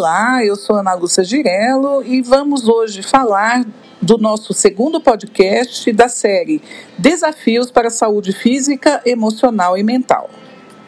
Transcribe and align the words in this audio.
Olá, 0.00 0.42
eu 0.42 0.56
sou 0.56 0.76
Ana 0.76 0.94
Lúcia 0.94 1.22
Girello 1.22 2.02
e 2.02 2.22
vamos 2.22 2.66
hoje 2.66 3.02
falar 3.02 3.66
do 4.00 4.16
nosso 4.16 4.54
segundo 4.54 4.98
podcast 4.98 5.92
da 5.92 6.08
série 6.08 6.62
Desafios 6.96 7.70
para 7.70 7.88
a 7.88 7.90
Saúde 7.90 8.32
Física, 8.32 9.02
Emocional 9.04 9.76
e 9.76 9.82
Mental. 9.82 10.30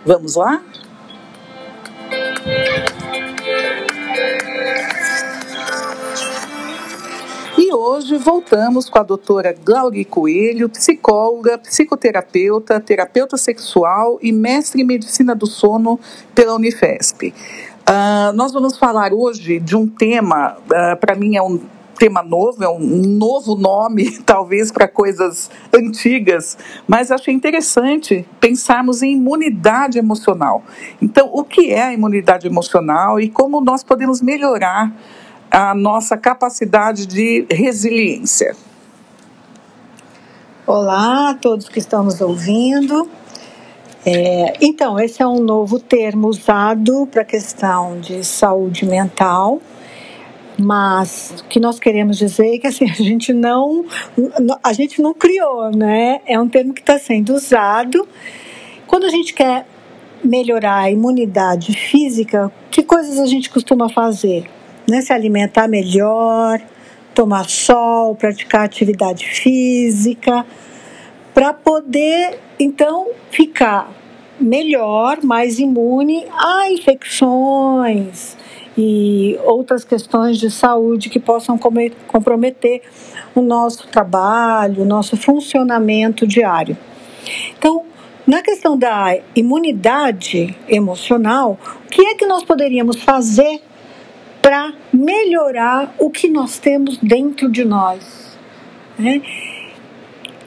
Vamos 0.06 0.34
lá? 0.34 0.62
E 7.58 7.70
hoje 7.70 8.16
voltamos 8.16 8.88
com 8.88 8.98
a 8.98 9.02
doutora 9.02 9.54
Glauri 9.62 10.06
Coelho, 10.06 10.70
psicóloga, 10.70 11.58
psicoterapeuta, 11.58 12.80
terapeuta 12.80 13.36
sexual 13.36 14.18
e 14.22 14.32
mestre 14.32 14.80
em 14.80 14.86
medicina 14.86 15.34
do 15.34 15.46
sono 15.46 16.00
pela 16.34 16.54
Unifesp. 16.54 17.34
Uh, 17.88 18.32
nós 18.34 18.52
vamos 18.52 18.78
falar 18.78 19.12
hoje 19.12 19.58
de 19.58 19.76
um 19.76 19.88
tema, 19.88 20.56
uh, 20.56 20.96
para 20.98 21.16
mim 21.16 21.36
é 21.36 21.42
um 21.42 21.60
tema 21.98 22.22
novo, 22.22 22.62
é 22.62 22.68
um 22.68 22.78
novo 22.78 23.56
nome, 23.56 24.18
talvez, 24.24 24.70
para 24.70 24.86
coisas 24.86 25.50
antigas, 25.74 26.56
mas 26.86 27.10
achei 27.10 27.34
interessante 27.34 28.26
pensarmos 28.40 29.02
em 29.02 29.12
imunidade 29.14 29.98
emocional. 29.98 30.62
Então, 31.00 31.28
o 31.32 31.44
que 31.44 31.72
é 31.72 31.82
a 31.82 31.92
imunidade 31.92 32.46
emocional 32.46 33.20
e 33.20 33.28
como 33.28 33.60
nós 33.60 33.82
podemos 33.82 34.22
melhorar 34.22 34.92
a 35.50 35.74
nossa 35.74 36.16
capacidade 36.16 37.04
de 37.06 37.46
resiliência? 37.50 38.56
Olá 40.66 41.30
a 41.30 41.34
todos 41.34 41.68
que 41.68 41.80
estão 41.80 42.04
nos 42.04 42.20
ouvindo. 42.20 43.10
É, 44.04 44.54
então, 44.60 44.98
esse 44.98 45.22
é 45.22 45.26
um 45.26 45.40
novo 45.40 45.78
termo 45.78 46.26
usado 46.26 47.06
para 47.10 47.22
a 47.22 47.24
questão 47.24 48.00
de 48.00 48.24
saúde 48.24 48.84
mental, 48.84 49.60
mas 50.58 51.34
o 51.40 51.44
que 51.44 51.60
nós 51.60 51.78
queremos 51.78 52.18
dizer 52.18 52.56
é 52.56 52.58
que 52.58 52.66
assim, 52.66 52.90
a 52.90 52.94
gente 52.94 53.32
não 53.32 53.84
a 54.62 54.72
gente 54.72 55.00
não 55.00 55.14
criou, 55.14 55.70
né? 55.70 56.20
É 56.26 56.38
um 56.38 56.48
termo 56.48 56.74
que 56.74 56.80
está 56.80 56.98
sendo 56.98 57.32
usado 57.32 58.06
quando 58.86 59.06
a 59.06 59.08
gente 59.08 59.32
quer 59.32 59.66
melhorar 60.22 60.78
a 60.78 60.90
imunidade 60.90 61.72
física. 61.72 62.52
Que 62.70 62.82
coisas 62.82 63.18
a 63.18 63.26
gente 63.26 63.50
costuma 63.50 63.88
fazer? 63.88 64.50
Né? 64.88 65.00
Se 65.00 65.12
alimentar 65.12 65.68
melhor, 65.68 66.60
tomar 67.14 67.48
sol, 67.48 68.14
praticar 68.14 68.64
atividade 68.64 69.26
física 69.26 70.44
para 71.34 71.52
poder 71.52 72.38
então 72.58 73.08
ficar 73.30 73.90
melhor, 74.40 75.22
mais 75.22 75.58
imune 75.58 76.26
a 76.32 76.70
infecções 76.70 78.36
e 78.76 79.38
outras 79.44 79.84
questões 79.84 80.38
de 80.38 80.50
saúde 80.50 81.08
que 81.08 81.20
possam 81.20 81.58
comprometer 81.58 82.82
o 83.34 83.40
nosso 83.40 83.86
trabalho, 83.88 84.82
o 84.82 84.84
nosso 84.84 85.16
funcionamento 85.16 86.26
diário. 86.26 86.76
Então, 87.58 87.84
na 88.26 88.42
questão 88.42 88.78
da 88.78 89.18
imunidade 89.36 90.56
emocional, 90.68 91.58
o 91.86 91.88
que 91.88 92.02
é 92.06 92.14
que 92.14 92.26
nós 92.26 92.42
poderíamos 92.42 93.02
fazer 93.02 93.60
para 94.40 94.72
melhorar 94.92 95.94
o 95.98 96.10
que 96.10 96.28
nós 96.28 96.58
temos 96.58 96.96
dentro 96.98 97.50
de 97.50 97.64
nós? 97.64 98.38
Né? 98.98 99.22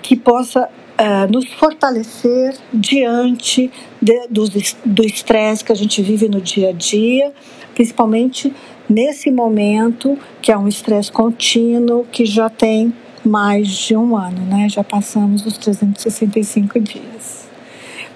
que 0.06 0.16
possa 0.16 0.69
uh, 0.99 1.31
nos 1.31 1.51
fortalecer 1.53 2.55
diante 2.73 3.71
de, 4.01 4.27
do, 4.27 4.45
do 4.85 5.05
estresse 5.05 5.63
que 5.63 5.71
a 5.71 5.75
gente 5.75 6.01
vive 6.01 6.27
no 6.29 6.41
dia 6.41 6.69
a 6.69 6.73
dia, 6.73 7.33
principalmente 7.73 8.53
nesse 8.89 9.31
momento 9.31 10.17
que 10.41 10.51
é 10.51 10.57
um 10.57 10.67
estresse 10.67 11.11
contínuo 11.11 12.06
que 12.11 12.25
já 12.25 12.50
tem 12.50 12.94
mais 13.23 13.67
de 13.67 13.95
um 13.95 14.16
ano, 14.16 14.45
né? 14.45 14.69
Já 14.69 14.83
passamos 14.83 15.45
os 15.45 15.57
365 15.57 16.79
dias. 16.79 17.45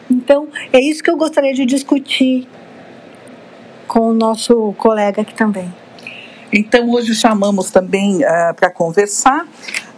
Então, 0.10 0.48
é 0.72 0.80
isso 0.80 1.04
que 1.04 1.10
eu 1.10 1.18
gostaria 1.18 1.54
de 1.54 1.66
discutir 1.66 2.48
com 3.88 4.12
o 4.12 4.14
nosso 4.14 4.74
colega 4.78 5.22
aqui 5.22 5.34
também. 5.34 5.74
Então, 6.54 6.90
hoje 6.92 7.14
chamamos 7.14 7.70
também 7.70 8.18
uh, 8.18 8.54
para 8.56 8.72
conversar 8.72 9.48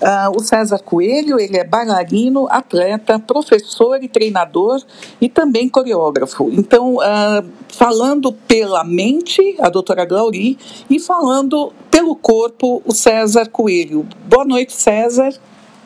uh, 0.02 0.36
o 0.36 0.40
César 0.40 0.80
Coelho. 0.80 1.40
Ele 1.40 1.58
é 1.58 1.64
bailarino, 1.64 2.48
atleta, 2.50 3.20
professor 3.20 4.04
e 4.04 4.08
treinador 4.08 4.82
e 5.20 5.30
também 5.30 5.70
coreógrafo. 5.70 6.50
Então, 6.52 6.96
uh, 6.96 7.50
falando 7.70 8.34
pela 8.34 8.84
mente, 8.84 9.56
a 9.60 9.70
doutora 9.70 10.06
Glauri, 10.06 10.58
e 10.90 11.00
falando 11.00 11.72
pelo 11.90 12.16
corpo, 12.16 12.82
o 12.86 12.92
César 12.94 13.48
Coelho. 13.50 14.06
Boa 14.28 14.46
noite, 14.46 14.74
César. 14.74 15.34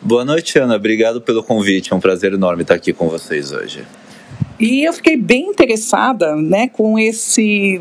Boa 0.00 0.24
noite, 0.24 0.58
Ana. 0.58 0.76
Obrigado 0.76 1.20
pelo 1.20 1.42
convite. 1.42 1.92
É 1.92 1.96
um 1.96 2.00
prazer 2.00 2.32
enorme 2.32 2.62
estar 2.62 2.74
aqui 2.74 2.92
com 2.92 3.08
vocês 3.08 3.52
hoje. 3.52 3.84
E 4.58 4.86
eu 4.86 4.92
fiquei 4.92 5.16
bem 5.16 5.48
interessada 5.48 6.34
né, 6.36 6.68
com 6.68 6.98
esse 6.98 7.80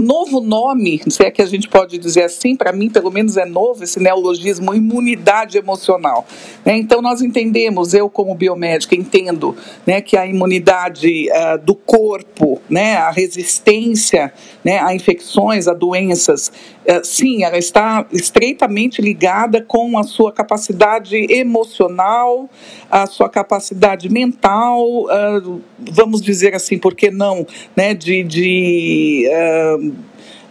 novo 0.00 0.40
nome, 0.40 1.02
se 1.08 1.22
é 1.24 1.30
que 1.30 1.42
a 1.42 1.46
gente 1.46 1.68
pode 1.68 1.98
dizer 1.98 2.24
assim, 2.24 2.56
para 2.56 2.72
mim 2.72 2.88
pelo 2.88 3.10
menos 3.10 3.36
é 3.36 3.44
novo 3.44 3.84
esse 3.84 4.00
neologismo, 4.00 4.74
imunidade 4.74 5.58
emocional. 5.58 6.26
Né? 6.64 6.76
Então 6.76 7.02
nós 7.02 7.20
entendemos, 7.20 7.94
eu 7.94 8.08
como 8.08 8.34
biomédica 8.34 8.94
entendo 8.94 9.56
né, 9.86 10.00
que 10.00 10.16
a 10.16 10.26
imunidade 10.26 11.28
uh, 11.30 11.58
do 11.64 11.74
corpo, 11.74 12.60
né, 12.68 12.96
a 12.96 13.10
resistência 13.10 14.32
né, 14.64 14.78
a 14.80 14.94
infecções, 14.94 15.66
a 15.66 15.74
doenças, 15.74 16.52
sim, 17.02 17.44
ela 17.44 17.58
está 17.58 18.06
estreitamente 18.12 19.02
ligada 19.02 19.62
com 19.62 19.98
a 19.98 20.02
sua 20.02 20.32
capacidade 20.32 21.16
emocional, 21.30 22.48
a 22.90 23.06
sua 23.06 23.28
capacidade 23.28 24.08
mental, 24.08 24.82
uh, 25.04 25.60
vamos 25.78 26.22
dizer 26.22 26.54
assim, 26.54 26.78
por 26.78 26.94
que 26.94 27.10
não, 27.10 27.46
né, 27.76 27.94
de, 27.94 28.22
de 28.24 29.28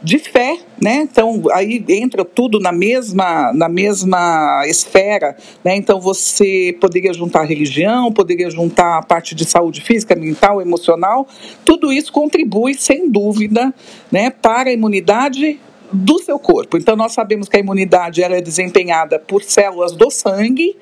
de 0.01 0.19
fé, 0.19 0.59
né? 0.81 1.07
Então 1.11 1.43
aí 1.51 1.83
entra 1.89 2.23
tudo 2.23 2.59
na 2.59 2.71
mesma 2.71 3.51
na 3.53 3.67
mesma 3.67 4.63
esfera, 4.67 5.35
né? 5.63 5.75
Então 5.75 5.99
você 5.99 6.75
poderia 6.79 7.13
juntar 7.13 7.43
religião, 7.43 8.11
poderia 8.11 8.49
juntar 8.49 8.99
a 8.99 9.01
parte 9.01 9.33
de 9.33 9.43
saúde 9.43 9.81
física, 9.81 10.15
mental, 10.15 10.61
emocional, 10.61 11.27
tudo 11.65 11.91
isso 11.91 12.11
contribui 12.11 12.75
sem 12.75 13.09
dúvida, 13.09 13.73
né, 14.11 14.29
para 14.29 14.69
a 14.69 14.73
imunidade 14.73 15.59
do 15.91 16.19
seu 16.19 16.37
corpo. 16.37 16.77
Então 16.77 16.95
nós 16.95 17.13
sabemos 17.13 17.47
que 17.47 17.57
a 17.57 17.59
imunidade 17.59 18.21
ela 18.21 18.35
é 18.35 18.41
desempenhada 18.41 19.19
por 19.19 19.43
células 19.43 19.93
do 19.93 20.11
sangue 20.11 20.75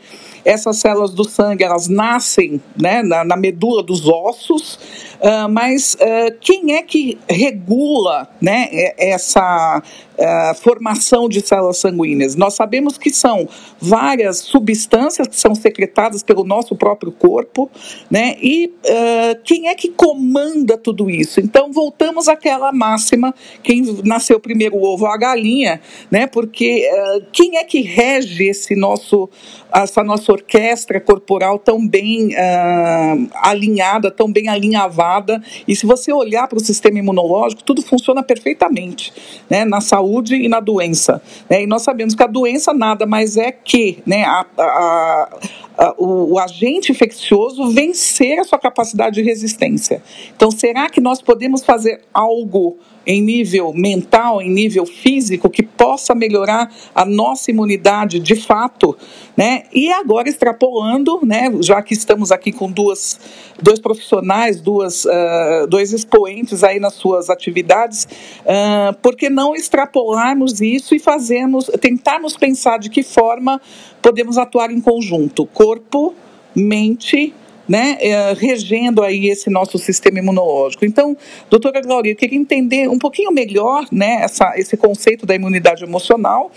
essas 0.46 0.78
células 0.78 1.12
do 1.12 1.24
sangue, 1.24 1.64
elas 1.64 1.88
nascem 1.88 2.62
né, 2.80 3.02
na, 3.02 3.26
na 3.26 3.36
medula 3.36 3.82
dos 3.82 4.08
ossos, 4.08 4.80
uh, 5.22 5.50
mas 5.50 5.96
uh, 5.96 6.36
quem 6.40 6.74
é 6.74 6.82
que 6.82 7.18
regula 7.30 8.28
né, 8.42 8.68
essa 8.98 9.82
uh, 9.82 10.56
formação 10.62 11.30
de 11.30 11.42
células 11.42 11.78
sanguíneas? 11.78 12.36
Nós 12.36 12.56
sabemos 12.56 12.98
que 12.98 13.10
são 13.10 13.48
várias 13.80 14.38
substâncias 14.38 15.28
que 15.28 15.36
são 15.36 15.54
secretadas 15.54 16.24
pelo 16.24 16.44
nosso 16.44 16.76
próprio 16.76 17.12
corpo, 17.12 17.70
né, 18.10 18.36
e 18.42 18.74
quem 19.44 19.68
é 19.68 19.76
que 19.76 19.90
comanda 19.90 20.78
tudo 20.78 21.10
isso? 21.10 21.40
Então, 21.40 21.72
voltamos 21.72 22.28
àquela 22.28 22.72
máxima, 22.72 23.34
quem 23.64 23.82
nasceu 24.04 24.40
primeiro 24.40 24.76
o 24.76 24.84
ovo 24.84 25.06
a 25.06 25.18
galinha, 25.18 25.82
né, 26.10 26.28
porque 26.28 26.88
quem 27.32 27.58
é 27.58 27.64
que 27.64 27.82
rege 27.82 28.46
esse 28.46 28.76
nosso, 28.76 29.30
essa 29.74 30.04
nossa 30.04 30.32
orquestra 30.32 31.00
corporal 31.00 31.60
tão 31.60 31.86
bem 31.88 32.32
alinhada, 33.42 34.10
tão 34.12 34.32
bem 34.32 34.48
alinhavada. 34.48 35.05
E 35.68 35.76
se 35.76 35.86
você 35.86 36.12
olhar 36.12 36.48
para 36.48 36.58
o 36.58 36.62
sistema 36.62 37.00
imunológico, 37.00 37.64
tudo 37.64 37.82
funciona 37.82 38.24
perfeitamente, 38.24 39.14
né, 39.50 39.66
na 39.66 39.82
saúde 39.82 40.36
e 40.36 40.48
na 40.48 40.60
doença. 40.60 41.22
Né? 41.50 41.64
E 41.64 41.68
nós 41.68 41.82
sabemos 41.82 42.16
que 42.16 42.24
a 42.24 42.28
doença 42.28 42.74
nada 42.74 43.06
mais 43.06 43.38
é 43.38 43.52
que 43.52 44.00
né, 44.06 44.24
a, 44.24 44.46
a, 44.58 45.30
a, 45.78 45.96
o, 45.98 46.34
o 46.34 46.40
agente 46.40 46.92
infeccioso 46.92 47.70
vencer 47.72 48.40
a 48.40 48.44
sua 48.44 48.60
capacidade 48.60 49.16
de 49.16 49.22
resistência. 49.22 50.02
Então, 50.36 50.52
será 50.52 50.90
que 50.90 51.02
nós 51.02 51.22
podemos 51.22 51.64
fazer 51.64 52.02
algo? 52.14 52.78
em 53.06 53.22
nível 53.22 53.72
mental, 53.74 54.42
em 54.42 54.50
nível 54.50 54.86
físico, 54.86 55.50
que 55.50 55.62
possa 55.62 56.16
melhorar 56.16 56.74
a 56.94 57.06
nossa 57.06 57.52
imunidade 57.52 58.20
de 58.20 58.36
fato, 58.36 58.98
né? 59.38 59.64
E 59.72 59.92
agora 59.92 60.28
extrapolando, 60.28 61.20
né? 61.24 61.52
Já 61.62 61.82
que 61.82 61.94
estamos 61.94 62.32
aqui 62.32 62.52
com 62.52 62.72
duas, 62.72 63.20
dois 63.62 63.80
profissionais, 63.80 64.60
duas, 64.60 64.95
uh, 65.04 65.68
dois 65.68 65.92
expoentes 65.92 66.64
aí 66.64 66.80
nas 66.80 66.94
suas 66.94 67.30
atividades, 67.30 68.08
uh, 68.42 68.96
por 69.02 69.16
que 69.16 69.30
não 69.30 69.56
extrapolarmos 69.56 70.62
isso 70.62 70.96
e 70.96 71.00
fazermos, 71.00 71.66
tentarmos 71.82 72.38
pensar 72.38 72.80
de 72.80 72.90
que 72.90 73.04
forma 73.04 73.60
podemos 74.02 74.38
atuar 74.38 74.72
em 74.72 74.80
conjunto, 74.80 75.46
corpo, 75.48 76.14
mente 76.56 77.34
né, 77.68 77.98
é, 78.00 78.34
regendo 78.34 79.02
aí 79.02 79.28
esse 79.28 79.50
nosso 79.50 79.78
sistema 79.78 80.20
imunológico. 80.20 80.86
Então, 80.86 81.18
doutora 81.50 81.82
Glória, 81.82 82.12
eu 82.12 82.16
queria 82.16 82.38
entender 82.38 82.88
um 82.88 83.00
pouquinho 83.00 83.32
melhor 83.32 83.86
né, 83.92 84.22
essa, 84.22 84.54
esse 84.56 84.78
conceito 84.78 85.26
da 85.26 85.36
imunidade 85.36 85.84
emocional 85.84 86.52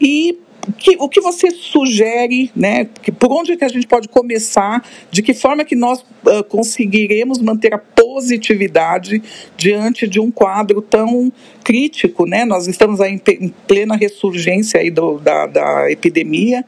e 0.00 0.38
que, 0.72 0.96
o 0.98 1.08
que 1.08 1.20
você 1.20 1.50
sugere, 1.50 2.50
né? 2.54 2.88
Que, 3.02 3.12
por 3.12 3.30
onde 3.32 3.56
que 3.56 3.64
a 3.64 3.68
gente 3.68 3.86
pode 3.86 4.08
começar? 4.08 4.84
De 5.10 5.22
que 5.22 5.32
forma 5.32 5.64
que 5.64 5.76
nós 5.76 6.00
uh, 6.00 6.44
conseguiremos 6.48 7.38
manter 7.38 7.74
a 7.74 7.78
positividade 7.78 9.22
diante 9.56 10.06
de 10.06 10.20
um 10.20 10.30
quadro 10.30 10.82
tão 10.82 11.32
crítico, 11.62 12.26
né? 12.26 12.44
Nós 12.44 12.66
estamos 12.66 13.00
aí 13.00 13.12
em, 13.14 13.44
em 13.44 13.48
plena 13.66 13.96
ressurgência 13.96 14.80
aí 14.80 14.90
do, 14.90 15.18
da, 15.18 15.46
da 15.46 15.90
epidemia. 15.90 16.64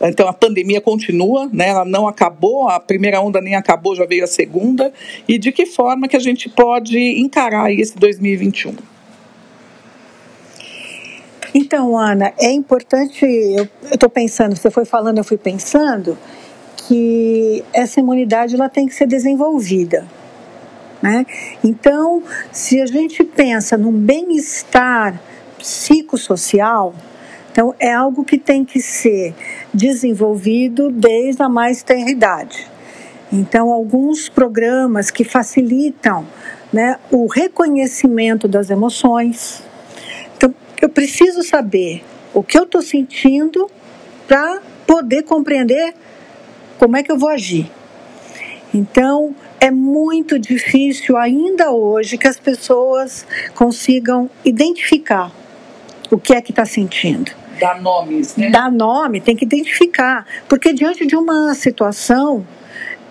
Então 0.00 0.28
a 0.28 0.32
pandemia 0.32 0.80
continua, 0.80 1.48
né? 1.52 1.68
Ela 1.68 1.84
não 1.84 2.06
acabou, 2.06 2.68
a 2.68 2.78
primeira 2.78 3.20
onda 3.20 3.40
nem 3.40 3.54
acabou, 3.54 3.94
já 3.94 4.04
veio 4.04 4.24
a 4.24 4.28
segunda. 4.28 4.92
E 5.26 5.38
de 5.38 5.52
que 5.52 5.66
forma 5.66 6.08
que 6.08 6.16
a 6.16 6.20
gente 6.20 6.48
pode 6.48 6.98
encarar 6.98 7.72
esse 7.72 7.96
2021? 7.96 8.93
Então, 11.54 11.96
Ana, 11.96 12.32
é 12.36 12.50
importante, 12.50 13.24
eu 13.24 13.68
estou 13.92 14.10
pensando, 14.10 14.56
você 14.56 14.70
foi 14.70 14.84
falando, 14.84 15.18
eu 15.18 15.24
fui 15.24 15.38
pensando, 15.38 16.18
que 16.76 17.64
essa 17.72 18.00
imunidade 18.00 18.56
ela 18.56 18.68
tem 18.68 18.86
que 18.86 18.94
ser 18.94 19.06
desenvolvida. 19.06 20.04
Né? 21.00 21.24
Então, 21.62 22.22
se 22.50 22.80
a 22.80 22.86
gente 22.86 23.22
pensa 23.22 23.76
num 23.76 23.92
bem-estar 23.92 25.20
psicossocial, 25.58 26.94
então 27.52 27.74
é 27.78 27.92
algo 27.92 28.24
que 28.24 28.36
tem 28.36 28.64
que 28.64 28.80
ser 28.80 29.34
desenvolvido 29.72 30.90
desde 30.90 31.42
a 31.42 31.48
mais 31.48 31.82
tenra 31.82 32.10
idade. 32.10 32.66
Então, 33.32 33.70
alguns 33.70 34.28
programas 34.28 35.10
que 35.10 35.24
facilitam 35.24 36.26
né, 36.72 36.96
o 37.10 37.26
reconhecimento 37.26 38.48
das 38.48 38.70
emoções, 38.70 39.62
eu 40.84 40.88
preciso 40.90 41.42
saber 41.42 42.04
o 42.34 42.42
que 42.42 42.58
eu 42.58 42.64
estou 42.64 42.82
sentindo 42.82 43.70
para 44.28 44.60
poder 44.86 45.22
compreender 45.22 45.94
como 46.78 46.94
é 46.94 47.02
que 47.02 47.10
eu 47.10 47.16
vou 47.18 47.30
agir. 47.30 47.70
Então, 48.74 49.34
é 49.58 49.70
muito 49.70 50.38
difícil 50.38 51.16
ainda 51.16 51.70
hoje 51.70 52.18
que 52.18 52.28
as 52.28 52.38
pessoas 52.38 53.26
consigam 53.54 54.28
identificar 54.44 55.32
o 56.10 56.18
que 56.18 56.34
é 56.34 56.42
que 56.42 56.52
está 56.52 56.66
sentindo. 56.66 57.32
Dar 57.58 57.80
nomes, 57.80 58.36
né? 58.36 58.50
Dar 58.50 58.70
nome, 58.70 59.22
tem 59.22 59.34
que 59.34 59.46
identificar. 59.46 60.26
Porque 60.46 60.74
diante 60.74 61.06
de 61.06 61.16
uma 61.16 61.54
situação, 61.54 62.46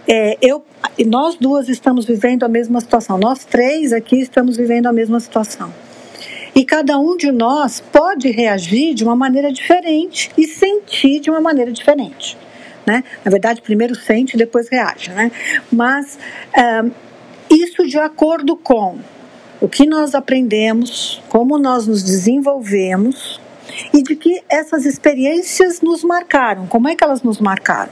é, 0.07 0.37
eu, 0.39 0.63
nós 1.07 1.37
duas 1.37 1.67
estamos 1.69 2.05
vivendo 2.05 2.43
a 2.43 2.47
mesma 2.47 2.79
situação. 2.79 3.17
Nós 3.17 3.43
três 3.43 3.91
aqui 3.91 4.19
estamos 4.19 4.57
vivendo 4.57 4.85
a 4.85 4.93
mesma 4.93 5.19
situação. 5.19 5.73
E 6.55 6.63
cada 6.63 6.99
um 6.99 7.17
de 7.17 7.31
nós 7.31 7.79
pode 7.79 8.29
reagir 8.29 8.93
de 8.93 9.03
uma 9.03 9.15
maneira 9.15 9.51
diferente 9.51 10.31
e 10.37 10.47
sentir 10.47 11.19
de 11.19 11.29
uma 11.29 11.41
maneira 11.41 11.71
diferente. 11.71 12.37
Né? 12.85 13.03
Na 13.23 13.31
verdade, 13.31 13.61
primeiro 13.61 13.95
sente, 13.95 14.37
depois 14.37 14.69
reage. 14.69 15.09
Né? 15.11 15.31
Mas 15.71 16.19
é, 16.55 16.83
isso 17.49 17.85
de 17.87 17.97
acordo 17.97 18.55
com 18.55 18.99
o 19.59 19.67
que 19.67 19.85
nós 19.85 20.13
aprendemos, 20.13 21.21
como 21.29 21.57
nós 21.57 21.87
nos 21.87 22.03
desenvolvemos 22.03 23.41
e 23.93 24.03
de 24.03 24.15
que 24.15 24.43
essas 24.49 24.85
experiências 24.85 25.81
nos 25.81 26.03
marcaram, 26.03 26.67
como 26.67 26.87
é 26.87 26.95
que 26.95 27.03
elas 27.03 27.23
nos 27.23 27.39
marcaram. 27.39 27.91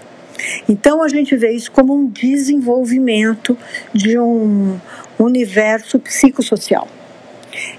Então 0.68 1.02
a 1.02 1.08
gente 1.08 1.36
vê 1.36 1.52
isso 1.52 1.72
como 1.72 1.96
um 1.96 2.08
desenvolvimento 2.08 3.58
de 3.94 4.20
um 4.20 4.80
universo 5.18 6.00
psicossocial. 6.00 6.88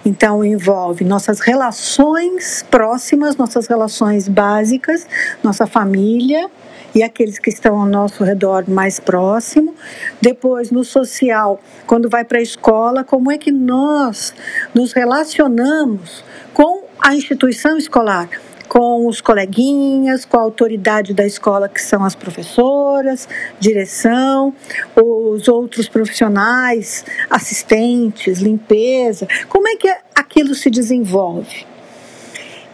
Então, 0.05 0.45
envolve 0.45 1.05
nossas 1.05 1.41
relações 1.41 2.65
próximas, 2.71 3.37
nossas 3.37 3.67
relações 3.67 4.29
básicas, 4.29 5.07
nossa 5.43 5.67
família 5.67 6.51
e 6.95 7.03
aqueles 7.03 7.39
que 7.39 7.51
estão 7.51 7.81
ao 7.81 7.87
nosso 7.87 8.23
redor 8.23 8.69
mais 8.69 9.01
próximo. 9.01 9.75
Depois, 10.21 10.71
no 10.71 10.85
social, 10.85 11.61
quando 11.87 12.09
vai 12.09 12.25
para 12.25 12.39
a 12.39 12.43
escola, 12.43 13.05
como 13.05 13.31
é 13.31 13.39
que 13.39 13.51
nós 13.51 14.35
nos 14.75 14.93
relacionamos 14.93 16.25
com 16.53 16.85
a 17.01 17.15
instituição 17.15 17.77
escolar? 17.77 18.29
Com 18.73 19.07
os 19.07 19.21
coleguinhas, 19.21 20.25
com 20.25 20.39
a 20.39 20.41
autoridade 20.41 21.13
da 21.13 21.27
escola, 21.27 21.69
que 21.69 21.79
são 21.79 22.03
as 22.03 22.15
professoras, 22.15 23.29
direção, 23.61 24.55
os 24.97 25.47
outros 25.47 25.91
profissionais, 25.91 27.05
assistentes, 27.29 28.39
limpeza. 28.39 29.29
Como 29.47 29.69
é 29.69 29.77
que 29.77 29.95
aquilo 30.15 30.55
se 30.55 30.71
desenvolve? 30.71 31.67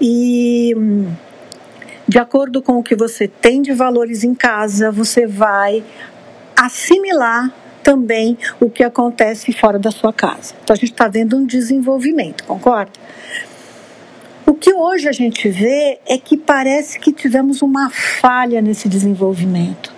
E 0.00 0.72
de 2.06 2.20
acordo 2.20 2.62
com 2.62 2.78
o 2.78 2.82
que 2.84 2.94
você 2.94 3.26
tem 3.26 3.60
de 3.60 3.72
valores 3.72 4.22
em 4.22 4.36
casa, 4.36 4.92
você 4.92 5.26
vai 5.26 5.82
assimilar 6.56 7.52
também 7.82 8.38
o 8.60 8.70
que 8.70 8.84
acontece 8.84 9.52
fora 9.52 9.80
da 9.80 9.90
sua 9.90 10.12
casa. 10.12 10.54
Então 10.62 10.74
a 10.74 10.76
gente 10.76 10.92
está 10.92 11.08
vendo 11.08 11.36
um 11.36 11.44
desenvolvimento, 11.44 12.44
concorda? 12.44 12.92
O 14.48 14.54
que 14.54 14.72
hoje 14.72 15.06
a 15.06 15.12
gente 15.12 15.46
vê 15.50 15.98
é 16.08 16.16
que 16.16 16.34
parece 16.34 16.98
que 16.98 17.12
tivemos 17.12 17.60
uma 17.60 17.90
falha 17.90 18.62
nesse 18.62 18.88
desenvolvimento. 18.88 19.92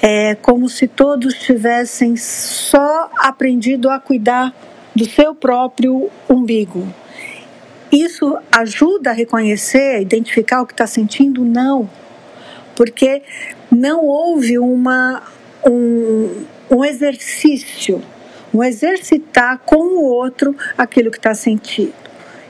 É 0.00 0.34
como 0.36 0.70
se 0.70 0.88
todos 0.88 1.34
tivessem 1.34 2.16
só 2.16 3.10
aprendido 3.18 3.90
a 3.90 4.00
cuidar 4.00 4.54
do 4.96 5.04
seu 5.04 5.34
próprio 5.34 6.08
umbigo. 6.30 6.88
Isso 7.92 8.38
ajuda 8.50 9.10
a 9.10 9.12
reconhecer, 9.12 9.96
a 9.96 10.00
identificar 10.00 10.62
o 10.62 10.66
que 10.66 10.72
está 10.72 10.86
sentindo? 10.86 11.44
Não, 11.44 11.90
porque 12.74 13.20
não 13.70 14.02
houve 14.02 14.58
uma, 14.58 15.22
um, 15.62 16.42
um 16.70 16.82
exercício, 16.82 18.00
um 18.54 18.64
exercitar 18.64 19.58
com 19.58 19.98
o 19.98 20.04
outro 20.04 20.56
aquilo 20.78 21.10
que 21.10 21.18
está 21.18 21.34
sentindo 21.34 22.08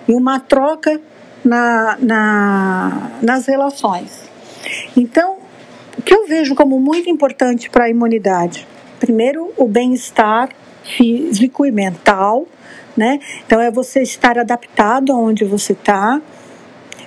e 0.09 0.15
uma 0.15 0.41
troca 0.41 0.99
na, 1.45 1.97
na, 2.01 3.11
nas 3.23 3.47
relações. 3.47 4.29
Então, 4.97 5.39
o 5.97 6.03
que 6.03 6.15
eu 6.15 6.27
vejo 6.27 6.55
como 6.55 6.79
muito 6.79 7.09
importante 7.09 7.71
para 7.71 7.85
a 7.85 7.89
imunidade? 7.89 8.67
Primeiro, 9.01 9.53
o 9.57 9.67
bem-estar 9.67 10.51
físico 10.85 11.67
e 11.67 11.71
mental, 11.71 12.47
né? 12.97 13.21
Então, 13.47 13.61
é 13.61 13.71
você 13.71 14.03
estar 14.03 14.39
adaptado 14.39 15.13
aonde 15.13 15.45
você 15.45 15.73
está, 15.73 16.21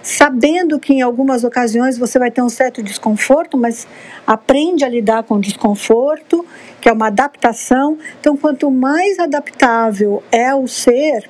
sabendo 0.02 0.80
que 0.80 0.94
em 0.94 1.02
algumas 1.02 1.44
ocasiões 1.44 1.98
você 1.98 2.18
vai 2.18 2.32
ter 2.32 2.42
um 2.42 2.50
certo 2.50 2.82
desconforto, 2.82 3.58
mas 3.58 3.88
aprende 4.26 4.84
a 4.84 4.90
lidar 4.90 5.24
com 5.24 5.36
o 5.36 5.42
desconforto, 5.42 6.46
que 6.80 6.90
é 6.90 6.94
uma 6.94 7.08
adaptação. 7.08 7.98
Então, 8.20 8.36
quanto 8.38 8.72
mais 8.72 9.20
adaptável 9.20 10.24
é 10.32 10.54
o 10.56 10.68
ser, 10.68 11.30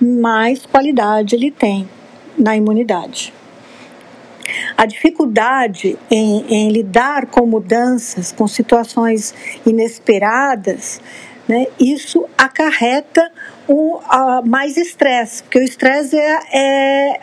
mais 0.00 0.66
qualidade 0.66 1.34
ele 1.34 1.50
tem 1.50 1.88
na 2.36 2.56
imunidade. 2.56 3.32
A 4.76 4.86
dificuldade 4.86 5.98
em, 6.10 6.44
em 6.48 6.70
lidar 6.70 7.26
com 7.26 7.46
mudanças, 7.46 8.32
com 8.32 8.46
situações 8.46 9.34
inesperadas, 9.66 11.00
né, 11.48 11.66
isso 11.78 12.28
acarreta 12.36 13.30
um, 13.68 13.96
uh, 13.96 14.44
mais 14.44 14.76
estresse, 14.76 15.42
porque 15.42 15.58
o 15.58 15.62
estresse 15.62 16.16
é, 16.16 16.40
é, 16.52 17.20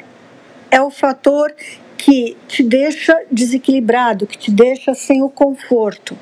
é 0.71 0.81
o 0.81 0.89
fator 0.89 1.53
que 1.97 2.35
te 2.47 2.63
deixa 2.63 3.17
desequilibrado, 3.31 4.27
que 4.27 4.37
te 4.37 4.51
deixa 4.51 4.93
sem 4.93 5.21
o 5.21 5.29
conforto. 5.29 6.17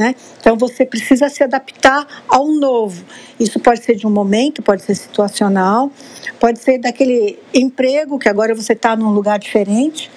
Né? 0.00 0.14
Então 0.40 0.56
você 0.56 0.86
precisa 0.86 1.28
se 1.28 1.44
adaptar 1.44 2.06
ao 2.26 2.48
novo. 2.48 3.04
Isso 3.38 3.60
pode 3.60 3.84
ser 3.84 3.96
de 3.96 4.06
um 4.06 4.10
momento, 4.10 4.62
pode 4.62 4.80
ser 4.80 4.94
situacional, 4.94 5.92
pode 6.38 6.58
ser 6.58 6.78
daquele 6.78 7.38
emprego 7.52 8.18
que 8.18 8.26
agora 8.26 8.54
você 8.54 8.72
está 8.72 8.96
num 8.96 9.10
lugar 9.10 9.38
diferente, 9.38 10.10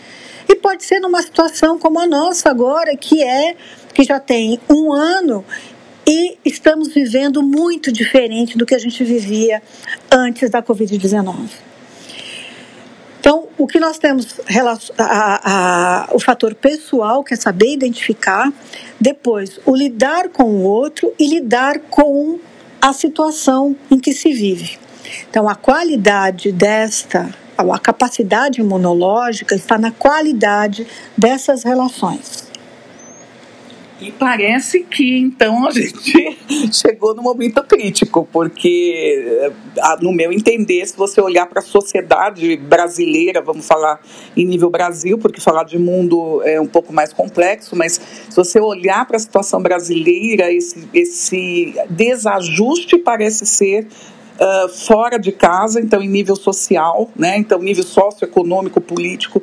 e 0.47 0.55
pode 0.55 0.85
ser 0.85 1.01
numa 1.01 1.21
situação 1.21 1.77
como 1.77 1.99
a 1.99 2.07
nossa 2.07 2.49
agora, 2.49 2.95
que 2.95 3.21
é 3.21 3.57
que 3.93 4.05
já 4.05 4.21
tem 4.21 4.57
um 4.69 4.93
ano 4.93 5.43
e 6.07 6.37
estamos 6.45 6.93
vivendo 6.93 7.43
muito 7.43 7.91
diferente 7.91 8.57
do 8.57 8.65
que 8.65 8.75
a 8.75 8.79
gente 8.79 9.03
vivia 9.03 9.61
antes 10.09 10.49
da 10.49 10.63
Covid-19. 10.63 11.72
Então, 13.23 13.47
o 13.57 13.65
que 13.65 13.79
nós 13.79 13.97
temos, 13.97 14.41
a, 14.97 16.09
a, 16.09 16.09
o 16.11 16.19
fator 16.19 16.53
pessoal, 16.53 17.23
que 17.23 17.33
é 17.33 17.37
saber 17.37 17.71
identificar, 17.71 18.51
depois 18.99 19.61
o 19.65 19.73
lidar 19.73 20.27
com 20.27 20.43
o 20.43 20.63
outro 20.63 21.13
e 21.17 21.25
lidar 21.25 21.79
com 21.89 22.37
a 22.81 22.91
situação 22.91 23.77
em 23.89 23.97
que 23.97 24.11
se 24.11 24.33
vive. 24.33 24.77
Então, 25.29 25.47
a 25.47 25.55
qualidade 25.55 26.51
desta, 26.51 27.33
a 27.57 27.79
capacidade 27.79 28.59
imunológica 28.59 29.55
está 29.55 29.77
na 29.77 29.91
qualidade 29.91 30.85
dessas 31.17 31.63
relações. 31.63 32.51
E 34.01 34.11
parece 34.11 34.81
que 34.83 35.17
então 35.19 35.67
a 35.67 35.71
gente 35.71 36.37
chegou 36.73 37.15
no 37.15 37.21
momento 37.21 37.63
crítico, 37.63 38.27
porque, 38.31 39.23
eh, 39.41 39.51
no 40.01 40.11
meu 40.11 40.31
entender, 40.31 40.85
se 40.85 40.97
você 40.97 41.21
olhar 41.21 41.45
para 41.45 41.59
a 41.59 41.63
sociedade 41.63 42.57
brasileira, 42.57 43.41
vamos 43.41 43.65
falar 43.65 44.01
em 44.35 44.45
nível 44.45 44.69
Brasil, 44.69 45.17
porque 45.17 45.39
falar 45.39 45.63
de 45.63 45.77
mundo 45.77 46.41
é 46.43 46.59
um 46.59 46.67
pouco 46.67 46.91
mais 46.91 47.13
complexo, 47.13 47.75
mas 47.75 47.93
se 48.29 48.35
você 48.35 48.59
olhar 48.59 49.05
para 49.05 49.17
a 49.17 49.19
situação 49.19 49.61
brasileira, 49.61 50.51
esse, 50.51 50.87
esse 50.93 51.73
desajuste 51.89 52.97
parece 52.97 53.45
ser 53.45 53.87
uh, 54.39 54.69
fora 54.69 55.17
de 55.17 55.31
casa, 55.31 55.79
então 55.79 56.01
em 56.01 56.07
nível 56.07 56.35
social, 56.35 57.09
né? 57.15 57.37
então 57.37 57.59
nível 57.59 57.83
socioeconômico, 57.83 58.81
político. 58.81 59.41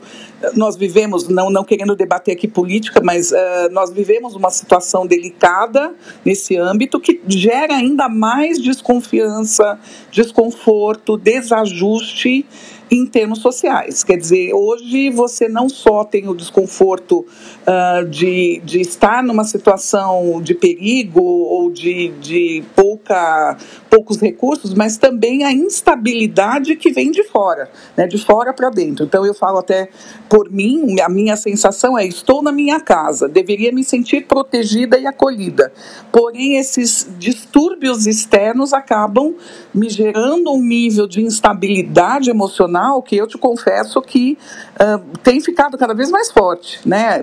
Nós 0.54 0.76
vivemos, 0.76 1.28
não, 1.28 1.50
não 1.50 1.62
querendo 1.62 1.94
debater 1.94 2.34
aqui 2.34 2.48
política, 2.48 3.00
mas 3.02 3.30
uh, 3.30 3.36
nós 3.70 3.90
vivemos 3.90 4.34
uma 4.34 4.50
situação 4.50 5.06
delicada 5.06 5.94
nesse 6.24 6.56
âmbito 6.56 6.98
que 6.98 7.20
gera 7.26 7.74
ainda 7.74 8.08
mais 8.08 8.58
desconfiança, 8.58 9.78
desconforto, 10.10 11.16
desajuste 11.16 12.46
em 12.90 13.06
termos 13.06 13.38
sociais. 13.38 14.02
Quer 14.02 14.16
dizer, 14.16 14.52
hoje 14.52 15.10
você 15.10 15.48
não 15.48 15.68
só 15.68 16.02
tem 16.02 16.28
o 16.28 16.34
desconforto 16.34 17.20
uh, 17.20 18.04
de, 18.08 18.60
de 18.64 18.80
estar 18.80 19.22
numa 19.22 19.44
situação 19.44 20.40
de 20.42 20.54
perigo 20.54 21.22
ou 21.22 21.70
de, 21.70 22.08
de 22.20 22.64
pouca, 22.74 23.56
poucos 23.88 24.20
recursos, 24.20 24.74
mas 24.74 24.96
também 24.96 25.44
a 25.44 25.52
instabilidade 25.52 26.74
que 26.74 26.90
vem 26.90 27.12
de 27.12 27.22
fora, 27.22 27.70
né, 27.96 28.08
de 28.08 28.18
fora 28.18 28.52
para 28.52 28.70
dentro. 28.70 29.04
Então 29.04 29.24
eu 29.24 29.34
falo 29.34 29.58
até 29.58 29.88
por 30.28 30.50
mim, 30.50 31.00
a 31.00 31.08
minha 31.08 31.36
sensação 31.36 31.96
é: 31.96 32.04
estou 32.04 32.42
na 32.42 32.50
minha 32.50 32.80
casa, 32.80 33.28
deveria 33.28 33.70
me 33.70 33.84
sentir 33.84 34.26
protegida 34.26 34.98
e 34.98 35.06
acolhida. 35.06 35.72
Porém, 36.10 36.56
esses 36.56 37.08
distúrbios 37.18 38.06
externos 38.06 38.72
acabam 38.72 39.34
me 39.72 39.88
gerando 39.88 40.52
um 40.52 40.62
nível 40.62 41.06
de 41.06 41.22
instabilidade 41.22 42.30
emocional 42.30 42.79
que 43.02 43.16
eu 43.16 43.26
te 43.26 43.38
confesso 43.38 44.00
que 44.02 44.38
uh, 44.74 45.18
tem 45.22 45.40
ficado 45.40 45.76
cada 45.76 45.94
vez 45.94 46.10
mais 46.10 46.30
forte, 46.30 46.80
né? 46.86 47.22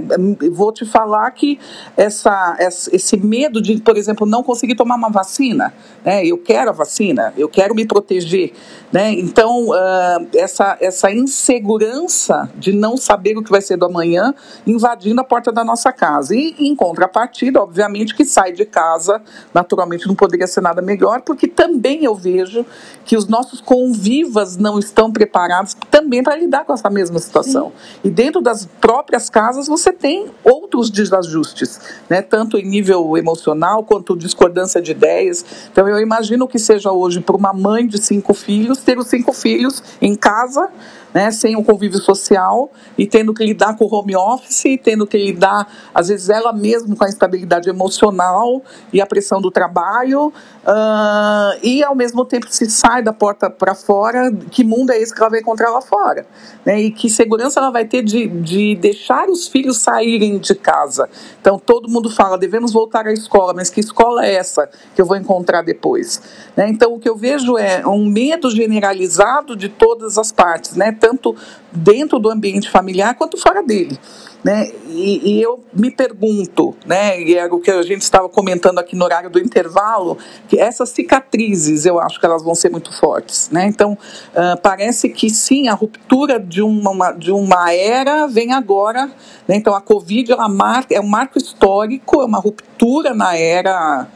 Vou 0.52 0.72
te 0.72 0.86
falar 0.86 1.30
que 1.32 1.60
essa, 1.96 2.56
esse 2.60 3.18
medo 3.18 3.62
de, 3.62 3.80
por 3.82 3.98
exemplo, 3.98 4.26
não 4.26 4.44
conseguir 4.44 4.76
tomar 4.76 4.96
uma 4.96 5.10
vacina, 5.10 5.74
né? 6.04 6.26
Eu 6.26 6.38
quero 6.38 6.70
a 6.70 6.74
vacina, 6.74 7.34
eu 7.38 7.50
quero 7.50 7.74
me 7.74 7.86
proteger, 7.86 8.54
né? 8.92 9.12
Então 9.12 9.70
uh, 9.70 10.28
essa 10.36 10.78
essa 10.80 11.12
insegurança 11.12 12.50
de 12.56 12.74
não 12.74 12.98
saber 12.98 13.38
o 13.38 13.44
que 13.44 13.52
vai 13.52 13.62
ser 13.62 13.78
do 13.78 13.86
amanhã 13.86 14.34
invadindo 14.66 15.22
a 15.22 15.24
porta 15.24 15.52
da 15.52 15.64
nossa 15.64 15.92
casa 15.92 16.36
e 16.36 16.56
em 16.60 16.76
contrapartida, 16.76 17.62
obviamente 17.62 18.16
que 18.16 18.26
sai 18.26 18.52
de 18.52 18.66
casa, 18.66 19.22
naturalmente 19.54 20.08
não 20.08 20.16
poderia 20.16 20.48
ser 20.48 20.62
nada 20.62 20.82
melhor, 20.82 21.22
porque 21.22 21.48
também 21.48 22.04
eu 22.04 22.16
vejo 22.16 22.66
que 23.06 23.16
os 23.16 23.28
nossos 23.28 23.62
convivas 23.62 24.58
não 24.58 24.78
estão 24.78 25.12
preparados 25.12 25.47
também 25.90 26.24
para 26.24 26.36
lidar 26.36 26.66
com 26.66 26.74
essa 26.74 26.90
mesma 26.90 27.20
situação. 27.20 27.68
Sim. 27.68 28.00
E 28.06 28.10
dentro 28.10 28.42
das 28.42 28.66
próprias 28.66 29.30
casas 29.30 29.68
você 29.68 29.92
tem 29.92 30.28
outros 30.44 30.90
desajustes, 30.90 31.80
né? 32.10 32.22
tanto 32.22 32.58
em 32.58 32.66
nível 32.66 33.18
emocional 33.18 33.84
quanto 33.84 34.16
discordância 34.16 34.82
de 34.82 34.92
ideias. 34.92 35.46
Então 35.72 35.88
eu 35.88 36.00
imagino 36.00 36.48
que 36.48 36.60
seja 36.60 36.92
hoje 36.92 37.20
para 37.20 37.36
uma 37.36 37.54
mãe 37.54 37.88
de 37.88 37.98
cinco 37.98 38.34
filhos 38.34 38.80
ter 38.80 38.98
os 38.98 39.08
cinco 39.08 39.34
filhos 39.34 39.84
em 40.02 40.16
casa 40.16 40.70
né, 41.18 41.32
sem 41.32 41.56
o 41.56 41.64
convívio 41.64 42.00
social 42.00 42.70
e 42.96 43.08
tendo 43.08 43.34
que 43.34 43.44
lidar 43.44 43.76
com 43.76 43.86
o 43.86 43.94
home 43.94 44.16
office, 44.16 44.80
tendo 44.84 45.08
que 45.08 45.18
lidar, 45.18 45.68
às 45.94 46.10
vezes, 46.10 46.30
ela 46.30 46.54
mesma 46.54 46.96
com 46.96 47.04
a 47.04 47.10
instabilidade 47.10 47.68
emocional 47.68 48.62
e 48.92 49.02
a 49.02 49.06
pressão 49.06 49.42
do 49.42 49.50
trabalho, 49.50 50.28
uh, 50.28 51.58
e 51.64 51.84
ao 51.84 51.96
mesmo 51.96 52.24
tempo 52.24 52.46
se 52.50 52.70
sai 52.70 53.02
da 53.02 53.14
porta 53.14 53.50
para 53.50 53.74
fora, 53.74 54.32
que 54.52 54.64
mundo 54.64 54.92
é 54.92 55.00
esse 55.00 55.14
que 55.14 55.20
ela 55.20 55.30
vai 55.30 55.37
encontrar 55.40 55.70
lá 55.70 55.82
fora? 55.82 56.26
Né, 56.66 56.82
e 56.82 56.92
que 56.92 57.10
segurança 57.10 57.60
ela 57.60 57.70
vai 57.70 57.86
ter 57.86 58.04
de, 58.04 58.28
de 58.28 58.76
deixar 58.76 59.30
os 59.30 59.48
filhos 59.48 59.78
saírem 59.78 60.38
de 60.38 60.56
casa? 60.56 61.10
Então, 61.40 61.58
todo 61.58 61.90
mundo 61.90 62.10
fala, 62.10 62.38
devemos 62.38 62.74
voltar 62.74 63.08
à 63.08 63.14
escola, 63.14 63.54
mas 63.54 63.70
que 63.70 63.80
escola 63.80 64.26
é 64.26 64.36
essa 64.36 64.70
que 64.96 65.02
eu 65.02 65.06
vou 65.06 65.16
encontrar 65.16 65.62
depois? 65.62 66.22
Né, 66.56 66.68
então, 66.70 66.94
o 66.94 67.00
que 67.00 67.10
eu 67.10 67.16
vejo 67.16 67.58
é 67.58 67.86
um 67.88 68.06
medo 68.06 68.50
generalizado 68.50 69.56
de 69.56 69.70
todas 69.70 70.18
as 70.18 70.32
partes, 70.32 70.76
né? 70.76 70.92
tanto 70.92 71.36
dentro 71.72 72.20
do 72.20 72.30
ambiente 72.30 72.70
familiar 72.70 73.16
quanto 73.16 73.38
fora 73.38 73.62
dele. 73.62 73.98
Né? 74.44 74.72
E, 74.88 75.34
e, 75.34 75.42
eu 75.42 75.64
me 75.74 75.92
pergunto, 75.92 76.76
né, 76.86 77.20
e 77.22 77.36
é 77.36 77.46
o 77.48 77.60
que 77.60 77.72
a 77.72 77.82
gente 77.82 78.04
estava 78.04 78.30
comentando 78.30 78.80
aqui 78.80 78.96
no 78.96 79.04
horário 79.04 79.30
do 79.30 79.40
intervalo, 79.40 80.18
que 80.48 80.60
essas 80.60 80.90
cicatrizes 80.90 81.86
eu 81.86 82.00
acho 82.00 82.20
que 82.20 82.26
elas 82.26 82.44
vão 82.44 82.56
ser 82.56 82.70
muito 82.70 82.96
fortes. 82.98 83.50
Né? 83.50 83.66
Então, 83.68 83.94
uh, 83.94 84.62
parece 84.62 85.10
que 85.10 85.30
sim, 85.30 85.68
a 85.68 85.74
ruptura 85.74 86.40
de 86.40 86.62
uma, 86.62 87.12
de 87.12 87.32
uma 87.32 87.74
era 87.74 88.28
vem 88.28 88.54
agora. 88.54 89.08
Né? 89.48 89.56
Então, 89.56 89.74
a 89.76 89.82
Covid 89.82 90.32
ela 90.32 90.48
marca, 90.48 90.94
é 90.94 91.02
um 91.02 91.08
marco 91.08 91.38
histórico, 91.38 92.22
é 92.22 92.26
uma 92.26 92.40
ruptura 92.40 93.14
na 93.14 93.36
era 93.36 94.08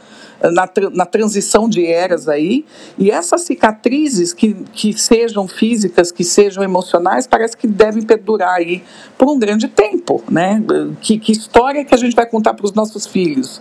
na, 0.50 0.68
na 0.92 1.06
transição 1.06 1.68
de 1.68 1.86
eras 1.86 2.28
aí, 2.28 2.64
e 2.98 3.10
essas 3.10 3.42
cicatrizes 3.42 4.32
que, 4.32 4.54
que 4.72 4.92
sejam 4.92 5.46
físicas, 5.46 6.10
que 6.10 6.24
sejam 6.24 6.62
emocionais, 6.62 7.26
parece 7.26 7.56
que 7.56 7.66
devem 7.66 8.02
perdurar 8.02 8.54
aí 8.54 8.82
por 9.16 9.28
um 9.28 9.38
grande 9.38 9.68
tempo, 9.68 10.22
né? 10.30 10.62
Que, 11.00 11.18
que 11.18 11.32
história 11.32 11.84
que 11.84 11.94
a 11.94 11.98
gente 11.98 12.16
vai 12.16 12.26
contar 12.26 12.54
para 12.54 12.64
os 12.64 12.72
nossos 12.72 13.06
filhos? 13.06 13.60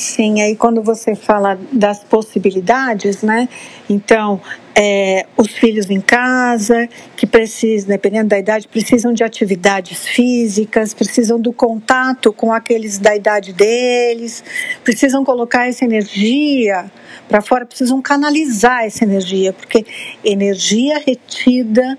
Sim, 0.00 0.40
aí 0.40 0.56
quando 0.56 0.82
você 0.82 1.14
fala 1.14 1.58
das 1.70 2.02
possibilidades, 2.02 3.22
né? 3.22 3.50
Então, 3.88 4.40
é, 4.74 5.26
os 5.36 5.48
filhos 5.48 5.90
em 5.90 6.00
casa, 6.00 6.88
que 7.16 7.26
precisam, 7.26 7.88
dependendo 7.88 8.28
da 8.28 8.38
idade, 8.38 8.68
precisam 8.68 9.12
de 9.12 9.24
atividades 9.24 10.06
físicas, 10.06 10.94
precisam 10.94 11.40
do 11.40 11.52
contato 11.52 12.32
com 12.32 12.52
aqueles 12.52 12.98
da 12.98 13.14
idade 13.14 13.52
deles, 13.52 14.44
precisam 14.84 15.24
colocar 15.24 15.68
essa 15.68 15.84
energia 15.84 16.90
para 17.28 17.40
fora, 17.40 17.66
precisam 17.66 18.00
canalizar 18.00 18.84
essa 18.84 19.04
energia, 19.04 19.52
porque 19.52 19.84
energia 20.24 20.98
retida 20.98 21.98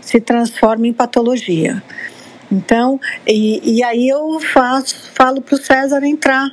se 0.00 0.20
transforma 0.20 0.86
em 0.86 0.92
patologia. 0.92 1.82
Então, 2.50 3.00
e, 3.26 3.78
e 3.78 3.82
aí 3.82 4.08
eu 4.08 4.38
faço, 4.40 5.10
falo 5.12 5.40
para 5.40 5.56
o 5.56 5.58
César 5.58 6.02
entrar 6.04 6.48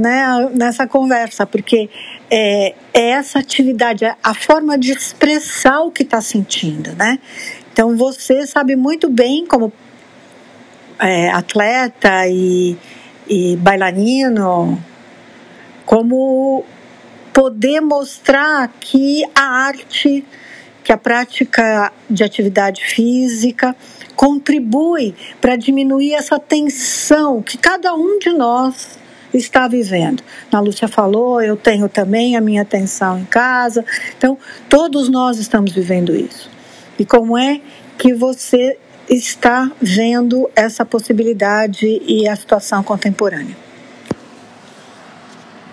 né, 0.00 0.48
nessa 0.54 0.86
conversa, 0.86 1.46
porque 1.46 1.90
é, 2.30 2.74
é 2.94 3.10
essa 3.10 3.38
atividade, 3.38 4.04
é 4.04 4.16
a 4.22 4.32
forma 4.32 4.78
de 4.78 4.92
expressar 4.92 5.80
o 5.82 5.90
que 5.90 6.02
está 6.02 6.20
sentindo, 6.20 6.94
né? 6.94 7.18
Então 7.72 7.96
você 7.96 8.46
sabe 8.46 8.76
muito 8.76 9.10
bem 9.10 9.46
como 9.46 9.72
é, 10.98 11.30
atleta 11.30 12.26
e, 12.26 12.76
e 13.28 13.56
bailarino, 13.56 14.82
como 15.84 16.64
poder 17.32 17.80
mostrar 17.80 18.72
que 18.80 19.22
a 19.34 19.42
arte, 19.42 20.24
que 20.82 20.92
a 20.92 20.96
prática 20.96 21.92
de 22.08 22.24
atividade 22.24 22.84
física 22.84 23.76
contribui 24.16 25.14
para 25.40 25.56
diminuir 25.56 26.14
essa 26.14 26.38
tensão 26.38 27.42
que 27.42 27.56
cada 27.56 27.94
um 27.94 28.18
de 28.18 28.30
nós 28.30 28.99
está 29.32 29.68
vivendo. 29.68 30.22
A 30.52 30.60
Lúcia 30.60 30.88
falou, 30.88 31.40
eu 31.40 31.56
tenho 31.56 31.88
também 31.88 32.36
a 32.36 32.40
minha 32.40 32.62
atenção 32.62 33.18
em 33.18 33.24
casa. 33.24 33.84
Então, 34.16 34.36
todos 34.68 35.08
nós 35.08 35.38
estamos 35.38 35.72
vivendo 35.72 36.14
isso. 36.14 36.50
E 36.98 37.04
como 37.04 37.36
é 37.36 37.60
que 37.96 38.12
você 38.12 38.76
está 39.08 39.70
vendo 39.80 40.48
essa 40.54 40.84
possibilidade 40.84 42.00
e 42.06 42.28
a 42.28 42.36
situação 42.36 42.82
contemporânea? 42.82 43.56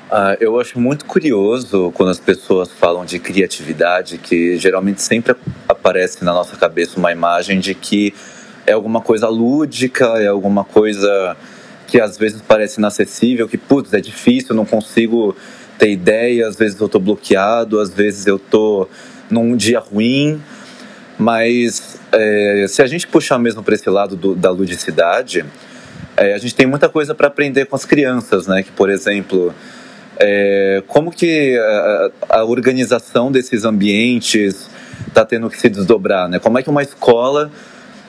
Ah, 0.09 0.37
eu 0.39 0.57
acho 0.59 0.79
muito 0.79 1.05
curioso 1.05 1.91
quando 1.93 2.09
as 2.09 2.19
pessoas 2.19 2.71
falam 2.71 3.03
de 3.03 3.19
criatividade, 3.19 4.17
que 4.17 4.57
geralmente 4.57 5.01
sempre 5.01 5.35
aparece 5.67 6.23
na 6.23 6.33
nossa 6.33 6.55
cabeça 6.55 6.97
uma 6.97 7.11
imagem 7.11 7.59
de 7.59 7.75
que 7.75 8.13
é 8.65 8.71
alguma 8.71 9.01
coisa 9.01 9.27
lúdica, 9.27 10.05
é 10.21 10.27
alguma 10.27 10.63
coisa 10.63 11.35
que 11.87 11.99
às 11.99 12.17
vezes 12.17 12.41
parece 12.41 12.79
inacessível, 12.79 13.47
que 13.47 13.57
putz, 13.57 13.93
é 13.93 14.01
difícil, 14.01 14.53
não 14.53 14.65
consigo 14.65 15.35
ter 15.79 15.89
ideia, 15.89 16.47
às 16.47 16.55
vezes 16.55 16.79
eu 16.79 16.89
tô 16.89 16.99
bloqueado, 16.99 17.79
às 17.79 17.89
vezes 17.89 18.27
eu 18.27 18.37
tô 18.37 18.87
num 19.29 19.55
dia 19.55 19.79
ruim, 19.79 20.41
mas 21.17 21.99
é, 22.11 22.65
se 22.67 22.81
a 22.81 22.87
gente 22.87 23.07
puxar 23.07 23.39
mesmo 23.39 23.63
para 23.63 23.73
esse 23.73 23.89
lado 23.89 24.15
do, 24.15 24.35
da 24.35 24.51
ludicidade, 24.51 25.45
é, 26.15 26.33
a 26.33 26.37
gente 26.37 26.53
tem 26.53 26.65
muita 26.65 26.89
coisa 26.89 27.15
para 27.15 27.27
aprender 27.27 27.65
com 27.65 27.75
as 27.75 27.85
crianças, 27.85 28.47
né? 28.47 28.63
Que, 28.63 28.71
por 28.71 28.89
exemplo, 28.89 29.53
é, 30.19 30.83
como 30.87 31.11
que 31.11 31.57
a, 31.57 32.37
a, 32.39 32.43
organização 32.43 33.31
desses 33.31 33.63
ambientes 33.63 34.69
está 35.07 35.23
tendo 35.23 35.49
que 35.49 35.57
se 35.59 35.69
desdobrar, 35.69 36.27
né? 36.27 36.39
Como 36.39 36.57
é 36.57 36.63
que 36.63 36.69
uma 36.69 36.81
escola 36.81 37.51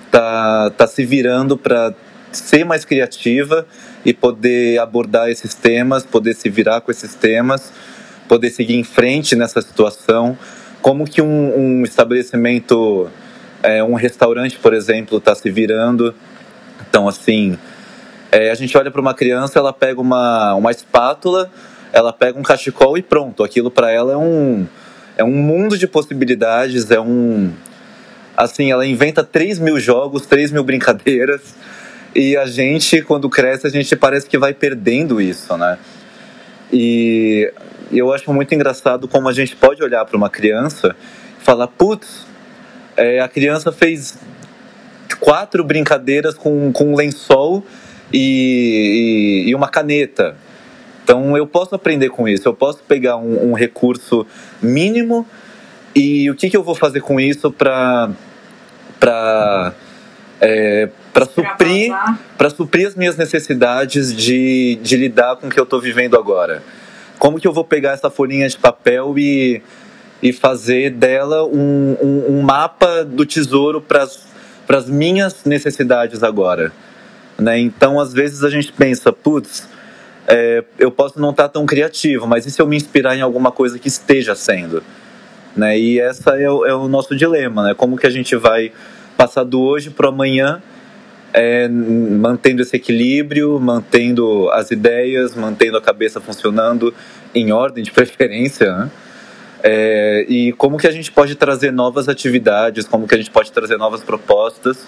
está 0.06 0.70
tá 0.70 0.87
se 0.87 1.04
virando 1.04 1.56
para 1.56 1.94
ser 2.32 2.64
mais 2.64 2.85
criativa 2.85 3.66
e 4.04 4.12
poder 4.12 4.78
abordar 4.78 5.28
esses 5.28 5.54
temas, 5.54 6.04
poder 6.04 6.35
se 6.35 6.49
virar 6.49 6.80
com 6.80 6.90
esses 6.90 7.14
temas, 7.14 7.73
poder 8.28 8.50
seguir 8.50 8.76
em 8.76 8.85
frente 8.85 9.35
nessa 9.35 9.61
situação. 9.61 10.37
Como 10.82 11.04
que 11.04 11.20
um, 11.20 11.80
um 11.80 11.82
estabelecimento, 11.85 13.11
é, 13.62 13.82
um 13.82 13.94
restaurante, 13.94 14.58
por 14.58 14.73
exemplo, 14.75 15.18
está 15.18 15.35
se 15.35 15.50
virando. 15.50 16.14
Então, 16.88 17.08
assim, 17.08 17.58
é, 18.30 18.50
a 18.50 18.54
gente 18.54 18.76
olha 18.76 18.90
para 18.90 19.00
uma 19.00 19.14
criança, 19.14 19.58
ela 19.58 19.73
pega 19.73 20.00
uma, 20.00 20.54
uma 20.54 20.70
espátula, 20.70 21.50
ela 21.92 22.12
pega 22.12 22.38
um 22.38 22.42
cachecol 22.42 22.97
e 22.99 23.02
pronto. 23.02 23.42
Aquilo 23.42 23.70
para 23.70 23.90
ela 23.90 24.12
é 24.12 24.16
um, 24.16 24.66
é 25.16 25.25
um 25.25 25.35
mundo 25.35 25.76
de 25.76 25.87
possibilidades, 25.87 26.90
é 26.90 27.00
um. 27.00 27.52
Assim, 28.37 28.70
ela 28.70 28.87
inventa 28.87 29.25
3 29.25 29.58
mil 29.58 29.80
jogos, 29.80 30.26
3 30.26 30.52
mil 30.52 30.62
brincadeiras. 30.62 31.54
E 32.14 32.36
a 32.36 32.46
gente, 32.46 33.02
quando 33.02 33.28
cresce, 33.28 33.66
a 33.66 33.70
gente 33.70 33.94
parece 33.94 34.28
que 34.28 34.38
vai 34.38 34.54
perdendo 34.54 35.20
isso, 35.20 35.56
né? 35.56 35.78
E 36.72 37.50
eu 37.92 38.12
acho 38.12 38.32
muito 38.32 38.54
engraçado 38.54 39.08
como 39.08 39.28
a 39.28 39.32
gente 39.32 39.56
pode 39.56 39.82
olhar 39.82 40.04
para 40.04 40.16
uma 40.16 40.30
criança 40.30 40.94
e 41.40 41.44
falar: 41.44 41.66
putz, 41.68 42.26
é, 42.96 43.20
a 43.20 43.28
criança 43.28 43.72
fez 43.72 44.18
quatro 45.20 45.64
brincadeiras 45.64 46.34
com, 46.34 46.72
com 46.72 46.92
um 46.92 46.96
lençol 46.96 47.64
e, 48.12 49.44
e, 49.44 49.50
e, 49.50 49.54
uma 49.54 49.68
caneta. 49.68 50.36
Então 51.02 51.36
eu 51.36 51.46
posso 51.46 51.74
aprender 51.74 52.10
com 52.10 52.28
isso, 52.28 52.46
eu 52.46 52.54
posso 52.54 52.82
pegar 52.82 53.16
um, 53.16 53.50
um 53.50 53.52
recurso 53.54 54.26
mínimo 54.60 55.26
e 55.94 56.30
o 56.30 56.34
que, 56.34 56.50
que 56.50 56.56
eu 56.56 56.62
vou 56.62 56.74
fazer 56.74 57.00
com 57.00 57.18
isso 57.18 57.50
para 57.50 58.10
para 59.00 59.72
é, 60.40 60.88
para 61.12 61.26
suprir 61.26 61.92
para 62.37 62.50
suprir 62.50 62.87
as 62.87 62.95
minhas 62.95 63.16
necessidades 63.16 64.14
de, 64.14 64.78
de 64.83 64.97
lidar 64.97 65.37
com 65.37 65.49
o 65.49 65.50
que 65.50 65.59
eu 65.59 65.64
estou 65.64 65.80
vivendo 65.80 66.16
agora. 66.16 66.62
Como 67.18 67.40
que 67.40 67.49
eu 67.49 67.52
vou 67.52 67.64
pegar 67.64 67.92
essa 67.92 68.09
folhinha 68.11 68.49
de 68.49 68.57
papel 68.57 69.18
e, 69.18 69.61
e 70.23 70.33
fazer 70.33 70.90
dela 70.90 71.45
um, 71.45 71.97
um, 72.00 72.38
um 72.38 72.42
mapa 72.42 73.04
do 73.04 73.26
tesouro 73.26 73.80
para 73.80 74.07
as 74.68 74.88
minhas 74.88 75.45
necessidades 75.45 76.23
agora? 76.23 76.73
Né? 77.37 77.59
Então, 77.59 77.99
às 77.99 78.12
vezes 78.12 78.45
a 78.45 78.50
gente 78.50 78.73
pensa, 78.73 79.12
putz, 79.12 79.68
é, 80.28 80.62
eu 80.78 80.90
posso 80.92 81.21
não 81.21 81.30
estar 81.30 81.45
tá 81.45 81.49
tão 81.49 81.66
criativo, 81.66 82.26
mas 82.26 82.47
e 82.47 82.50
se 82.50 82.62
eu 82.62 82.66
me 82.66 82.76
inspirar 82.76 83.16
em 83.16 83.21
alguma 83.21 83.50
coisa 83.50 83.78
que 83.78 83.88
esteja 83.88 84.37
sendo? 84.37 84.83
Né? 85.57 85.76
E 85.78 85.99
essa 85.99 86.38
é 86.38 86.49
o, 86.49 86.64
é 86.64 86.75
o 86.75 86.87
nosso 86.87 87.16
dilema, 87.16 87.64
né? 87.64 87.75
Como 87.75 87.97
que 87.97 88.07
a 88.07 88.11
gente 88.11 88.37
vai 88.37 88.71
passar 89.18 89.42
do 89.42 89.60
hoje 89.60 89.90
para 89.90 90.06
o 90.06 90.10
amanhã, 90.10 90.62
é, 91.34 91.66
mantendo 91.66 92.62
esse 92.62 92.76
equilíbrio, 92.76 93.58
mantendo 93.58 94.48
as 94.52 94.70
ideias, 94.70 95.34
mantendo 95.34 95.76
a 95.76 95.82
cabeça 95.82 96.20
funcionando 96.20 96.94
em 97.34 97.50
ordem 97.50 97.82
de 97.82 97.90
preferência, 97.90 98.72
né? 98.72 98.90
É, 99.60 100.25
e 100.28 100.52
como 100.52 100.78
que 100.78 100.87
a 100.87 100.92
gente 100.92 101.10
pode 101.10 101.34
trazer 101.34 101.72
novas 101.72 102.08
atividades, 102.08 102.87
como 102.87 103.08
que 103.08 103.14
a 103.16 103.18
gente 103.18 103.32
pode 103.32 103.50
trazer 103.50 103.76
novas 103.76 104.04
propostas 104.04 104.87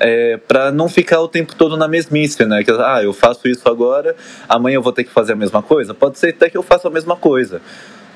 é, 0.00 0.36
para 0.36 0.72
não 0.72 0.88
ficar 0.88 1.20
o 1.20 1.28
tempo 1.28 1.54
todo 1.54 1.76
na 1.76 1.86
mesmice, 1.86 2.44
né? 2.44 2.64
Que, 2.64 2.72
ah, 2.72 3.00
eu 3.04 3.12
faço 3.12 3.46
isso 3.46 3.68
agora, 3.68 4.16
amanhã 4.48 4.74
eu 4.74 4.82
vou 4.82 4.92
ter 4.92 5.04
que 5.04 5.10
fazer 5.10 5.34
a 5.34 5.36
mesma 5.36 5.62
coisa. 5.62 5.94
Pode 5.94 6.18
ser 6.18 6.30
até 6.30 6.50
que 6.50 6.56
eu 6.56 6.64
faça 6.64 6.88
a 6.88 6.90
mesma 6.90 7.14
coisa. 7.14 7.62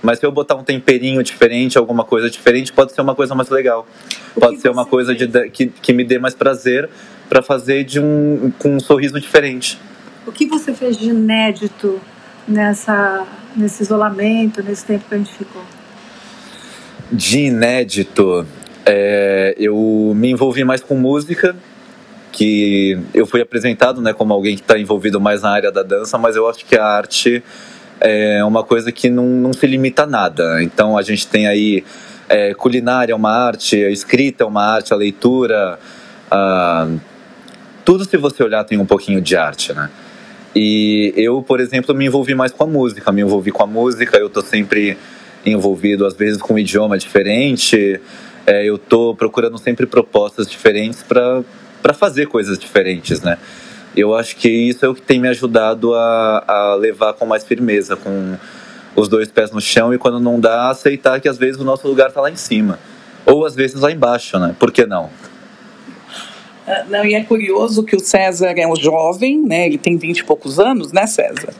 Mas 0.02 0.18
se 0.18 0.26
eu 0.26 0.32
botar 0.32 0.54
um 0.54 0.64
temperinho 0.64 1.22
diferente, 1.22 1.76
alguma 1.76 2.04
coisa 2.04 2.30
diferente, 2.30 2.72
pode 2.72 2.92
ser 2.92 3.00
uma 3.00 3.14
coisa 3.14 3.34
mais 3.34 3.48
legal. 3.50 3.86
pode 4.38 4.60
ser 4.60 4.70
uma 4.70 4.86
coisa 4.86 5.14
de, 5.14 5.28
que, 5.50 5.66
que 5.66 5.92
me 5.92 6.04
dê 6.04 6.18
mais 6.18 6.34
prazer 6.34 6.88
para 7.28 7.42
fazer 7.42 7.84
de 7.84 8.00
um, 8.00 8.52
com 8.58 8.76
um 8.76 8.80
sorriso 8.80 9.20
diferente. 9.20 9.78
O 10.26 10.32
que 10.32 10.46
você 10.46 10.72
fez 10.72 10.96
de 10.96 11.10
inédito 11.10 12.00
nessa, 12.46 13.26
nesse 13.56 13.82
isolamento, 13.82 14.62
nesse 14.62 14.84
tempo 14.84 15.04
que 15.08 15.14
a 15.14 15.18
gente 15.18 15.32
ficou? 15.32 15.62
De 17.12 17.40
inédito, 17.40 18.46
é, 18.86 19.54
eu 19.58 20.12
me 20.16 20.30
envolvi 20.30 20.64
mais 20.64 20.80
com 20.80 20.94
música, 20.94 21.56
que 22.32 22.98
eu 23.12 23.26
fui 23.26 23.40
apresentado 23.40 24.00
né, 24.00 24.12
como 24.12 24.32
alguém 24.32 24.54
que 24.54 24.62
está 24.62 24.78
envolvido 24.78 25.20
mais 25.20 25.42
na 25.42 25.50
área 25.50 25.70
da 25.70 25.82
dança, 25.82 26.16
mas 26.16 26.36
eu 26.36 26.48
acho 26.48 26.64
que 26.64 26.76
a 26.76 26.84
arte 26.84 27.42
é 28.00 28.44
uma 28.44 28.64
coisa 28.64 28.90
que 28.90 29.10
não, 29.10 29.26
não 29.26 29.52
se 29.52 29.66
limita 29.66 30.04
a 30.04 30.06
nada. 30.06 30.62
Então 30.62 30.96
a 30.96 31.02
gente 31.02 31.26
tem 31.26 31.46
aí 31.46 31.84
é, 32.28 32.54
culinária 32.54 33.12
é 33.12 33.16
uma 33.16 33.30
arte, 33.30 33.84
a 33.84 33.90
escrita 33.90 34.44
é 34.44 34.46
uma 34.46 34.64
arte, 34.64 34.92
a 34.92 34.96
leitura, 34.96 35.78
tudo 37.84 38.04
se 38.04 38.16
você 38.16 38.42
olhar 38.42 38.64
tem 38.64 38.78
um 38.78 38.86
pouquinho 38.86 39.20
de 39.20 39.36
arte, 39.36 39.72
né? 39.72 39.90
E 40.54 41.12
eu, 41.16 41.42
por 41.42 41.60
exemplo, 41.60 41.94
me 41.94 42.06
envolvi 42.06 42.34
mais 42.34 42.52
com 42.52 42.64
a 42.64 42.66
música, 42.66 43.12
me 43.12 43.20
envolvi 43.20 43.52
com 43.52 43.62
a 43.62 43.66
música, 43.66 44.16
eu 44.16 44.28
tô 44.28 44.42
sempre 44.42 44.96
envolvido 45.44 46.06
às 46.06 46.14
vezes 46.14 46.40
com 46.40 46.54
um 46.54 46.58
idioma 46.58 46.98
diferente, 46.98 48.00
é, 48.46 48.64
eu 48.64 48.76
tô 48.78 49.14
procurando 49.14 49.58
sempre 49.58 49.86
propostas 49.86 50.48
diferentes 50.48 51.02
para 51.02 51.42
para 51.82 51.94
fazer 51.94 52.26
coisas 52.26 52.58
diferentes, 52.58 53.22
né? 53.22 53.38
Eu 53.96 54.14
acho 54.14 54.36
que 54.36 54.48
isso 54.48 54.84
é 54.84 54.88
o 54.88 54.94
que 54.94 55.02
tem 55.02 55.20
me 55.20 55.28
ajudado 55.28 55.94
a, 55.94 56.44
a 56.46 56.74
levar 56.74 57.12
com 57.14 57.26
mais 57.26 57.44
firmeza, 57.44 57.96
com 57.96 58.36
os 58.94 59.08
dois 59.08 59.30
pés 59.30 59.50
no 59.50 59.60
chão 59.60 59.92
e 59.92 59.98
quando 59.98 60.20
não 60.20 60.38
dá, 60.38 60.70
aceitar 60.70 61.20
que 61.20 61.28
às 61.28 61.38
vezes 61.38 61.60
o 61.60 61.64
nosso 61.64 61.86
lugar 61.88 62.08
está 62.08 62.20
lá 62.20 62.30
em 62.30 62.36
cima. 62.36 62.78
Ou 63.26 63.44
às 63.44 63.54
vezes 63.54 63.80
lá 63.80 63.90
embaixo, 63.90 64.38
né? 64.38 64.54
Por 64.58 64.70
que 64.70 64.86
não? 64.86 65.10
Ah, 66.66 66.84
não, 66.88 67.04
e 67.04 67.14
é 67.14 67.24
curioso 67.24 67.82
que 67.82 67.96
o 67.96 68.00
César 68.00 68.54
é 68.56 68.66
um 68.66 68.76
jovem, 68.76 69.42
né? 69.42 69.66
Ele 69.66 69.78
tem 69.78 69.96
vinte 69.96 70.20
e 70.20 70.24
poucos 70.24 70.60
anos, 70.60 70.92
né, 70.92 71.06
César? 71.06 71.52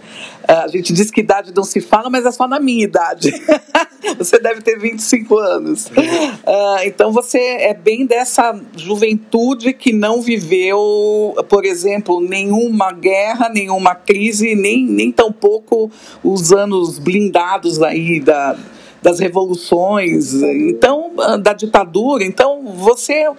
Ah, 0.51 0.65
a 0.65 0.69
gente 0.69 0.93
diz 0.93 1.13
que 1.13 1.21
idade 1.21 1.53
não 1.55 1.63
se 1.63 1.81
fala, 1.81 2.11
mas 2.11 2.27
é 2.27 2.33
só 2.33 2.49
na 2.49 2.59
minha 2.59 2.83
idade. 2.83 3.33
você 4.19 4.37
deve 4.37 4.61
ter 4.61 4.77
25 4.77 5.39
anos. 5.39 5.87
Uh, 5.87 6.83
então 6.85 7.13
você 7.13 7.39
é 7.39 7.73
bem 7.73 8.05
dessa 8.05 8.61
juventude 8.77 9.73
que 9.73 9.93
não 9.93 10.21
viveu, 10.21 11.37
por 11.49 11.65
exemplo, 11.65 12.21
nenhuma 12.21 12.91
guerra, 12.91 13.49
nenhuma 13.49 13.95
crise, 13.95 14.57
nem, 14.57 14.85
nem 14.85 15.13
tampouco 15.13 15.89
os 16.21 16.53
anos 16.53 16.99
blindados 16.99 17.81
aí 17.81 18.19
da, 18.19 18.57
das 19.01 19.21
revoluções, 19.21 20.35
então 20.35 21.13
da 21.41 21.53
ditadura. 21.53 22.25
Então 22.25 22.75
você 22.75 23.29
uh, 23.29 23.37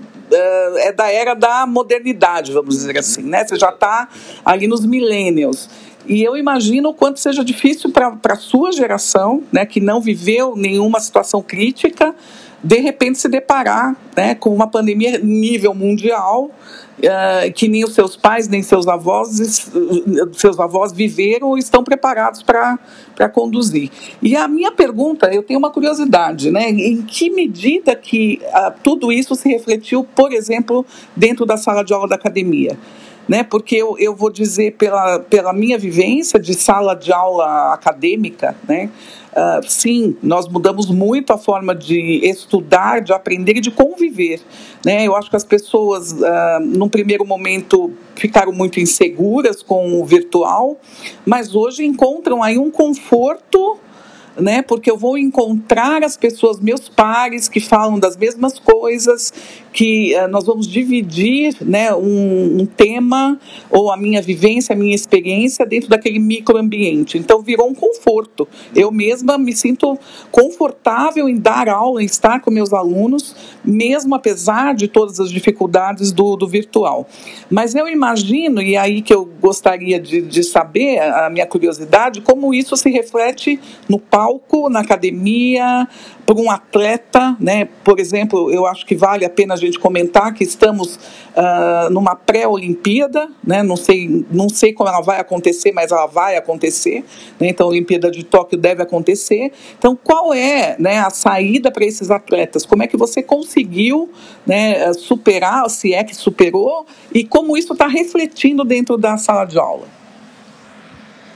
é 0.78 0.94
da 0.94 1.12
era 1.12 1.34
da 1.34 1.68
modernidade, 1.68 2.54
vamos 2.54 2.78
dizer 2.78 2.98
assim, 2.98 3.24
né? 3.24 3.46
Você 3.46 3.58
já 3.58 3.70
está 3.70 4.08
ali 4.46 4.66
nos 4.66 4.86
millennials. 4.86 5.70
E 6.06 6.24
eu 6.24 6.36
imagino 6.36 6.90
o 6.90 6.94
quanto 6.94 7.20
seja 7.20 7.44
difícil 7.44 7.92
para 7.92 8.18
a 8.30 8.36
sua 8.36 8.72
geração, 8.72 9.44
né, 9.52 9.66
que 9.66 9.80
não 9.80 10.02
viveu 10.02 10.56
nenhuma 10.56 11.00
situação 11.00 11.42
crítica, 11.42 12.16
de 12.64 12.78
repente 12.78 13.18
se 13.18 13.28
deparar 13.28 13.96
né, 14.16 14.36
com 14.36 14.54
uma 14.54 14.68
pandemia 14.68 15.18
nível 15.18 15.74
mundial, 15.74 16.52
uh, 17.00 17.52
que 17.54 17.68
nem 17.68 17.84
os 17.84 17.94
seus 17.94 18.16
pais, 18.16 18.48
nem 18.48 18.62
seus 18.62 18.88
avós, 18.88 19.70
seus 20.34 20.60
avós 20.60 20.92
viveram 20.92 21.50
ou 21.50 21.58
estão 21.58 21.84
preparados 21.84 22.44
para 22.44 23.30
conduzir. 23.34 23.90
E 24.22 24.36
a 24.36 24.48
minha 24.48 24.72
pergunta, 24.72 25.34
eu 25.34 25.42
tenho 25.42 25.58
uma 25.58 25.72
curiosidade, 25.72 26.52
né, 26.52 26.70
em 26.70 27.02
que 27.02 27.30
medida 27.30 27.96
que 27.96 28.40
uh, 28.44 28.74
tudo 28.84 29.12
isso 29.12 29.36
se 29.36 29.50
refletiu, 29.50 30.04
por 30.16 30.32
exemplo, 30.32 30.86
dentro 31.16 31.46
da 31.46 31.58
sala 31.58 31.84
de 31.84 31.94
aula 31.94 32.08
da 32.08 32.16
academia? 32.16 32.78
Né? 33.28 33.44
Porque 33.44 33.76
eu, 33.76 33.98
eu 33.98 34.16
vou 34.16 34.30
dizer 34.30 34.74
pela, 34.74 35.20
pela 35.20 35.54
minha 35.54 35.78
vivência 35.78 36.40
de 36.40 36.54
sala 36.54 36.96
de 36.96 37.12
aula 37.12 37.74
acadêmica, 37.74 38.56
né? 38.68 38.90
Uh, 39.32 39.66
sim, 39.66 40.18
nós 40.22 40.46
mudamos 40.50 40.90
muito 40.90 41.32
a 41.32 41.38
forma 41.38 41.74
de 41.74 42.20
estudar, 42.22 43.00
de 43.00 43.14
aprender 43.14 43.56
e 43.56 43.62
de 43.62 43.72
conviver. 43.72 44.42
Né? 44.86 45.08
Eu 45.08 45.16
acho 45.16 45.30
que 45.30 45.38
as 45.38 45.46
pessoas, 45.46 46.12
uh, 46.12 46.60
num 46.60 46.90
primeiro 46.90 47.26
momento, 47.26 47.94
ficaram 48.16 48.52
muito 48.52 48.78
inseguras 48.78 49.64
com 49.64 50.02
o 50.02 50.06
virtual, 50.06 50.78
mas 51.26 51.56
hoje 51.56 51.86
encontram 51.86 52.44
aí 52.44 52.58
um 52.58 52.70
conforto 52.70 53.80
né? 54.40 54.62
Porque 54.62 54.90
eu 54.90 54.98
vou 54.98 55.18
encontrar 55.18 56.04
as 56.04 56.16
pessoas, 56.16 56.60
meus 56.60 56.88
pares, 56.88 57.50
que 57.50 57.60
falam 57.60 58.00
das 58.00 58.16
mesmas 58.16 58.58
coisas, 58.60 59.34
que 59.74 60.14
uh, 60.16 60.28
nós 60.28 60.46
vamos 60.46 60.68
dividir, 60.68 61.56
né, 61.62 61.94
um, 61.94 62.62
um, 62.62 62.66
tema 62.66 63.40
ou 63.70 63.92
a 63.92 63.98
minha 63.98 64.22
vivência, 64.22 64.74
a 64.74 64.76
minha 64.76 64.94
experiência 64.94 65.66
dentro 65.66 65.90
daquele 65.90 66.20
microambiente. 66.20 67.18
Então 67.18 67.42
virou 67.42 67.70
um 67.70 67.76
conforto. 67.76 68.48
Eu 68.76 68.92
mesma 68.92 69.38
me 69.38 69.54
sinto 69.54 69.98
confortável 70.32 71.30
em 71.30 71.38
dar 71.38 71.70
aula, 71.70 72.02
em 72.02 72.06
estar 72.06 72.42
com 72.42 72.52
meus 72.52 72.74
alunos, 72.74 73.36
mesmo 73.64 74.14
apesar 74.16 74.76
de 74.76 74.88
todas 74.88 75.20
as 75.20 75.32
dificuldades 75.32 76.12
do, 76.12 76.36
do 76.36 76.48
virtual. 76.48 77.08
Mas 77.50 77.74
eu 77.76 77.88
imagino, 77.88 78.62
e 78.62 78.76
aí 78.76 79.02
que 79.02 79.14
eu 79.14 79.26
gostaria 79.26 80.00
de, 80.00 80.22
de 80.22 80.44
saber, 80.44 81.00
a 81.00 81.30
minha 81.30 81.46
curiosidade, 81.46 82.22
como 82.22 82.54
isso 82.54 82.76
se 82.76 82.90
reflete 82.90 83.60
no 83.88 84.00
palco 84.00 84.70
na 84.70 84.82
academia, 84.82 85.88
para 86.26 86.36
um 86.36 86.50
atleta, 86.50 87.36
né? 87.40 87.68
Por 87.84 88.00
exemplo, 88.00 88.52
eu 88.52 88.66
acho 88.66 88.86
que 88.86 88.96
vale 88.96 89.26
a 89.26 89.30
pena 89.30 89.58
gente 89.62 89.80
comentar 89.80 90.34
que 90.34 90.44
estamos 90.44 90.96
uh, 90.96 91.90
numa 91.90 92.16
pré-Olimpíada, 92.16 93.30
né? 93.44 93.64
Não 93.64 93.76
sei, 93.76 94.26
não 94.32 94.50
sei 94.50 94.74
como 94.74 94.90
ela 94.90 95.02
vai 95.02 95.20
acontecer, 95.20 95.72
mas 95.72 95.92
ela 95.92 96.08
vai 96.08 96.36
acontecer. 96.36 97.04
Né? 97.40 97.50
Então, 97.50 97.68
a 97.68 97.70
Olimpíada 97.70 98.12
de 98.12 98.24
Tóquio 98.24 98.58
deve 98.58 98.84
acontecer. 98.84 99.52
Então, 99.78 99.96
qual 99.96 100.34
é, 100.34 100.76
né, 100.80 101.00
a 101.00 101.10
saída 101.10 101.72
para 101.72 101.86
esses 101.86 102.12
atletas? 102.12 102.66
Como 102.66 102.84
é 102.84 102.88
que 102.88 102.98
você 102.98 103.22
conseguiu, 103.24 104.10
né, 104.46 104.92
superar, 104.94 105.70
se 105.70 105.94
é 105.94 106.04
que 106.04 106.16
superou, 106.16 106.86
e 107.14 107.24
como 107.24 107.58
isso 107.58 107.74
está 107.74 107.88
refletindo 107.88 108.64
dentro 108.64 108.98
da 108.98 109.18
sala 109.18 109.46
de 109.46 109.58
aula? 109.58 110.02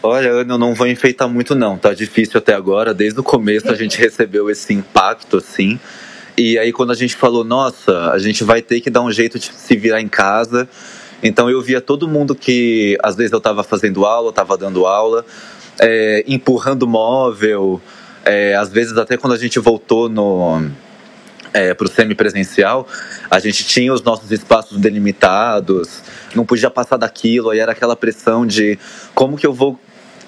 Olha, 0.06 0.28
eu 0.28 0.46
não 0.46 0.76
vou 0.76 0.86
enfeitar 0.86 1.28
muito 1.28 1.56
não, 1.56 1.80
tá 1.80 1.92
difícil 1.92 2.38
até 2.38 2.54
agora. 2.54 2.94
Desde 2.94 3.20
o 3.20 3.24
começo 3.24 3.72
a 3.72 3.74
gente 3.74 3.98
recebeu 4.00 4.50
esse 4.52 4.72
impacto, 4.72 5.38
assim. 5.38 5.80
E 6.38 6.60
aí 6.60 6.74
quando 6.74 6.92
a 6.92 6.96
gente 6.96 7.16
falou, 7.16 7.44
nossa, 7.44 8.12
a 8.12 8.20
gente 8.20 8.44
vai 8.44 8.62
ter 8.62 8.82
que 8.82 8.90
dar 8.90 9.02
um 9.02 9.12
jeito 9.12 9.40
de 9.40 9.54
se 9.54 9.76
virar 9.78 10.02
em 10.02 10.08
casa. 10.08 10.68
Então 11.24 11.50
eu 11.50 11.62
via 11.62 11.80
todo 11.80 12.08
mundo 12.08 12.36
que, 12.36 12.98
às 13.02 13.16
vezes 13.16 13.32
eu 13.32 13.38
estava 13.38 13.64
fazendo 13.64 14.06
aula, 14.06 14.30
estava 14.30 14.58
dando 14.58 14.86
aula, 14.86 15.26
é, 15.80 16.26
empurrando 16.28 16.86
móvel. 16.86 17.82
É, 18.26 18.56
às 18.56 18.70
vezes 18.70 18.98
até 18.98 19.16
quando 19.16 19.34
a 19.34 19.38
gente 19.38 19.60
voltou 19.60 20.10
no 20.10 20.70
é, 21.54 21.74
para 21.74 21.86
o 21.86 21.90
semipresencial, 21.90 22.86
a 23.32 23.40
gente 23.40 23.64
tinha 23.64 23.94
os 23.94 24.02
nossos 24.02 24.30
espaços 24.30 24.78
delimitados, 24.78 26.02
não 26.36 26.46
podia 26.46 26.70
passar 26.70 26.98
daquilo, 26.98 27.50
aí 27.50 27.60
era 27.60 27.72
aquela 27.72 27.96
pressão 27.96 28.46
de 28.46 28.78
como 29.14 29.38
que 29.38 29.48
eu 29.48 29.54
vou 29.54 29.80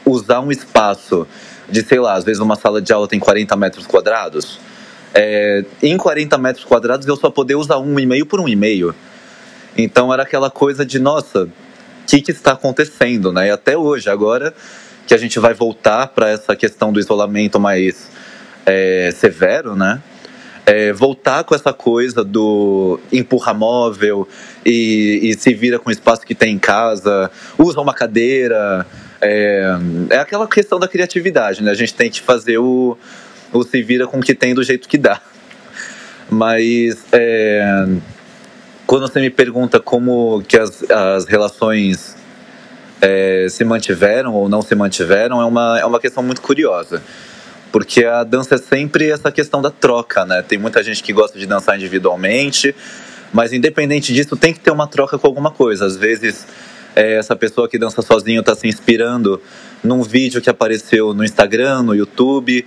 usar 0.05 0.39
um 0.39 0.51
espaço 0.51 1.27
de, 1.69 1.83
sei 1.83 1.99
lá, 1.99 2.13
às 2.13 2.23
vezes 2.23 2.41
uma 2.41 2.55
sala 2.55 2.81
de 2.81 2.93
aula 2.93 3.09
tem 3.09 3.19
40 3.19 3.57
metros 3.57 3.85
quadrados. 3.85 4.57
É, 5.13 5.63
em 5.81 5.97
40 5.97 6.37
metros 6.37 6.65
quadrados 6.65 7.07
eu 7.07 7.15
só 7.15 7.29
poder 7.29 7.55
usar 7.55 7.77
um 7.77 7.99
e-mail 7.99 8.25
por 8.25 8.39
um 8.39 8.47
e-mail. 8.47 8.93
Então 9.77 10.13
era 10.13 10.23
aquela 10.23 10.49
coisa 10.49 10.85
de, 10.85 10.99
nossa, 10.99 11.43
o 11.43 11.51
que, 12.07 12.21
que 12.21 12.31
está 12.31 12.53
acontecendo, 12.53 13.31
né? 13.31 13.47
E 13.47 13.51
até 13.51 13.77
hoje, 13.77 14.09
agora 14.09 14.53
que 15.05 15.13
a 15.13 15.17
gente 15.17 15.39
vai 15.39 15.53
voltar 15.53 16.07
para 16.07 16.29
essa 16.29 16.55
questão 16.55 16.91
do 16.91 16.99
isolamento 16.99 17.59
mais 17.59 18.09
é, 18.65 19.11
severo, 19.15 19.75
né? 19.75 20.01
É, 20.65 20.91
voltar 20.91 21.45
com 21.45 21.55
essa 21.55 21.71
coisa 21.71 22.25
do 22.25 22.99
empurra 23.09 23.53
móvel 23.53 24.27
e, 24.65 25.21
e, 25.23 25.33
se 25.33 25.53
vira 25.53 25.79
com 25.79 25.89
o 25.89 25.93
espaço 25.93 26.25
que 26.25 26.35
tem 26.35 26.55
em 26.55 26.59
casa, 26.59 27.31
usa 27.57 27.79
uma 27.79 27.93
cadeira, 27.93 28.85
é, 29.21 29.77
é 30.09 30.17
aquela 30.17 30.45
questão 30.45 30.77
da 30.77 30.87
criatividade, 30.89 31.63
né? 31.63 31.71
A 31.71 31.73
gente 31.73 31.93
tem 31.93 32.09
que 32.09 32.21
fazer 32.21 32.57
o, 32.57 32.97
o 33.51 33.63
se 33.63 33.81
vira 33.81 34.07
com 34.07 34.19
o 34.19 34.21
que 34.21 34.35
tem 34.35 34.53
do 34.53 34.63
jeito 34.63 34.87
que 34.87 34.97
dá. 34.97 35.21
Mas 36.29 37.05
é, 37.11 37.87
quando 38.85 39.07
você 39.07 39.19
me 39.19 39.29
pergunta 39.29 39.79
como 39.79 40.41
que 40.47 40.57
as, 40.57 40.83
as 40.89 41.25
relações 41.25 42.15
é, 43.01 43.47
se 43.49 43.63
mantiveram 43.63 44.33
ou 44.33 44.49
não 44.49 44.61
se 44.61 44.75
mantiveram, 44.75 45.41
é 45.41 45.45
uma, 45.45 45.79
é 45.79 45.85
uma 45.85 45.99
questão 45.99 46.23
muito 46.23 46.41
curiosa. 46.41 47.01
Porque 47.71 48.05
a 48.05 48.23
dança 48.23 48.55
é 48.55 48.57
sempre 48.57 49.09
essa 49.09 49.31
questão 49.31 49.61
da 49.61 49.69
troca, 49.69 50.25
né? 50.25 50.41
Tem 50.41 50.57
muita 50.57 50.81
gente 50.81 51.03
que 51.03 51.13
gosta 51.13 51.37
de 51.37 51.45
dançar 51.45 51.75
individualmente, 51.75 52.73
mas 53.31 53.53
independente 53.53 54.13
disso, 54.13 54.35
tem 54.35 54.53
que 54.53 54.59
ter 54.59 54.71
uma 54.71 54.87
troca 54.87 55.17
com 55.17 55.27
alguma 55.27 55.51
coisa. 55.51 55.85
Às 55.85 55.95
vezes 55.97 56.47
é, 56.95 57.13
essa 57.15 57.35
pessoa 57.35 57.69
que 57.69 57.77
dança 57.77 58.01
sozinho 58.01 58.39
está 58.39 58.55
se 58.55 58.67
inspirando 58.67 59.41
num 59.83 60.01
vídeo 60.01 60.41
que 60.41 60.49
apareceu 60.49 61.13
no 61.13 61.23
Instagram, 61.23 61.83
no 61.83 61.93
YouTube. 61.93 62.65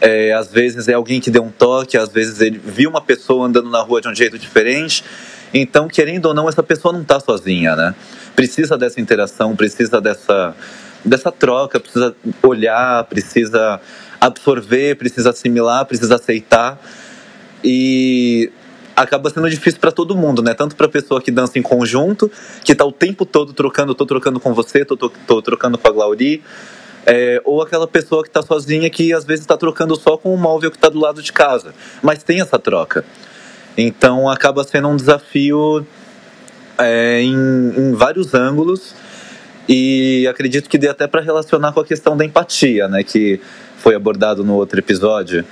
É, 0.00 0.32
às 0.32 0.50
vezes 0.50 0.88
é 0.88 0.94
alguém 0.94 1.20
que 1.20 1.30
deu 1.30 1.42
um 1.42 1.50
toque, 1.50 1.96
às 1.98 2.08
vezes 2.08 2.40
ele 2.40 2.58
viu 2.58 2.88
uma 2.88 3.02
pessoa 3.02 3.46
andando 3.46 3.68
na 3.68 3.80
rua 3.80 4.00
de 4.00 4.08
um 4.08 4.14
jeito 4.14 4.38
diferente. 4.38 5.04
Então, 5.52 5.88
querendo 5.88 6.26
ou 6.26 6.34
não, 6.34 6.48
essa 6.48 6.62
pessoa 6.62 6.92
não 6.92 7.02
está 7.02 7.20
sozinha, 7.20 7.76
né? 7.76 7.94
Precisa 8.34 8.78
dessa 8.78 9.00
interação, 9.00 9.54
precisa 9.54 10.00
dessa, 10.00 10.54
dessa 11.04 11.30
troca, 11.30 11.78
precisa 11.78 12.14
olhar, 12.42 13.04
precisa 13.04 13.80
absorver, 14.20 14.96
precisa 14.96 15.30
assimilar, 15.30 15.84
precisa 15.84 16.14
aceitar. 16.14 16.80
E 17.62 18.50
acaba 18.96 19.30
sendo 19.30 19.48
difícil 19.50 19.80
para 19.80 19.90
todo 19.90 20.16
mundo, 20.16 20.42
né? 20.42 20.54
Tanto 20.54 20.76
para 20.76 20.86
a 20.86 20.88
pessoa 20.88 21.20
que 21.20 21.30
dança 21.30 21.58
em 21.58 21.62
conjunto, 21.62 22.30
que 22.64 22.72
está 22.72 22.84
o 22.84 22.92
tempo 22.92 23.26
todo 23.26 23.52
trocando, 23.52 23.94
tô 23.94 24.06
trocando 24.06 24.38
com 24.38 24.54
você, 24.54 24.84
tô, 24.84 24.96
tô, 24.96 25.10
tô 25.26 25.42
trocando 25.42 25.76
com 25.76 25.88
a 25.88 25.90
Glauri, 25.90 26.42
é, 27.06 27.40
ou 27.44 27.62
aquela 27.62 27.86
pessoa 27.86 28.22
que 28.22 28.28
está 28.28 28.42
sozinha 28.42 28.88
que 28.90 29.12
às 29.12 29.24
vezes 29.24 29.42
está 29.42 29.56
trocando 29.56 29.96
só 29.96 30.16
com 30.16 30.34
o 30.34 30.38
móvel 30.38 30.70
que 30.70 30.76
está 30.76 30.88
do 30.88 30.98
lado 30.98 31.22
de 31.22 31.32
casa, 31.32 31.74
mas 32.02 32.22
tem 32.22 32.40
essa 32.40 32.58
troca. 32.58 33.04
Então 33.76 34.28
acaba 34.28 34.64
sendo 34.64 34.88
um 34.88 34.96
desafio 34.96 35.86
é, 36.78 37.20
em, 37.20 37.34
em 37.76 37.92
vários 37.92 38.34
ângulos 38.34 38.94
e 39.68 40.26
acredito 40.28 40.68
que 40.68 40.76
dê 40.76 40.88
até 40.88 41.06
para 41.06 41.20
relacionar 41.20 41.72
com 41.72 41.80
a 41.80 41.84
questão 41.84 42.16
da 42.16 42.24
empatia, 42.24 42.88
né? 42.88 43.04
Que 43.04 43.40
foi 43.78 43.94
abordado 43.94 44.44
no 44.44 44.54
outro 44.54 44.78
episódio 44.78 45.44